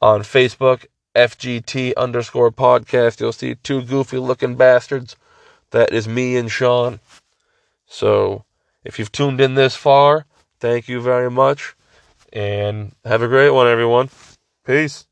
on 0.00 0.20
Facebook, 0.20 0.86
FGT 1.14 1.94
underscore 1.96 2.52
podcast. 2.52 3.20
You'll 3.20 3.32
see 3.32 3.54
two 3.54 3.82
goofy 3.82 4.18
looking 4.18 4.54
bastards. 4.54 5.16
That 5.70 5.92
is 5.92 6.06
me 6.06 6.36
and 6.36 6.50
Sean. 6.50 7.00
So 7.86 8.44
if 8.84 8.98
you've 8.98 9.12
tuned 9.12 9.40
in 9.40 9.54
this 9.54 9.74
far, 9.76 10.26
thank 10.60 10.88
you 10.88 11.00
very 11.00 11.30
much. 11.30 11.74
And 12.32 12.94
have 13.04 13.22
a 13.22 13.28
great 13.28 13.50
one, 13.50 13.66
everyone. 13.66 14.10
Peace. 14.64 15.06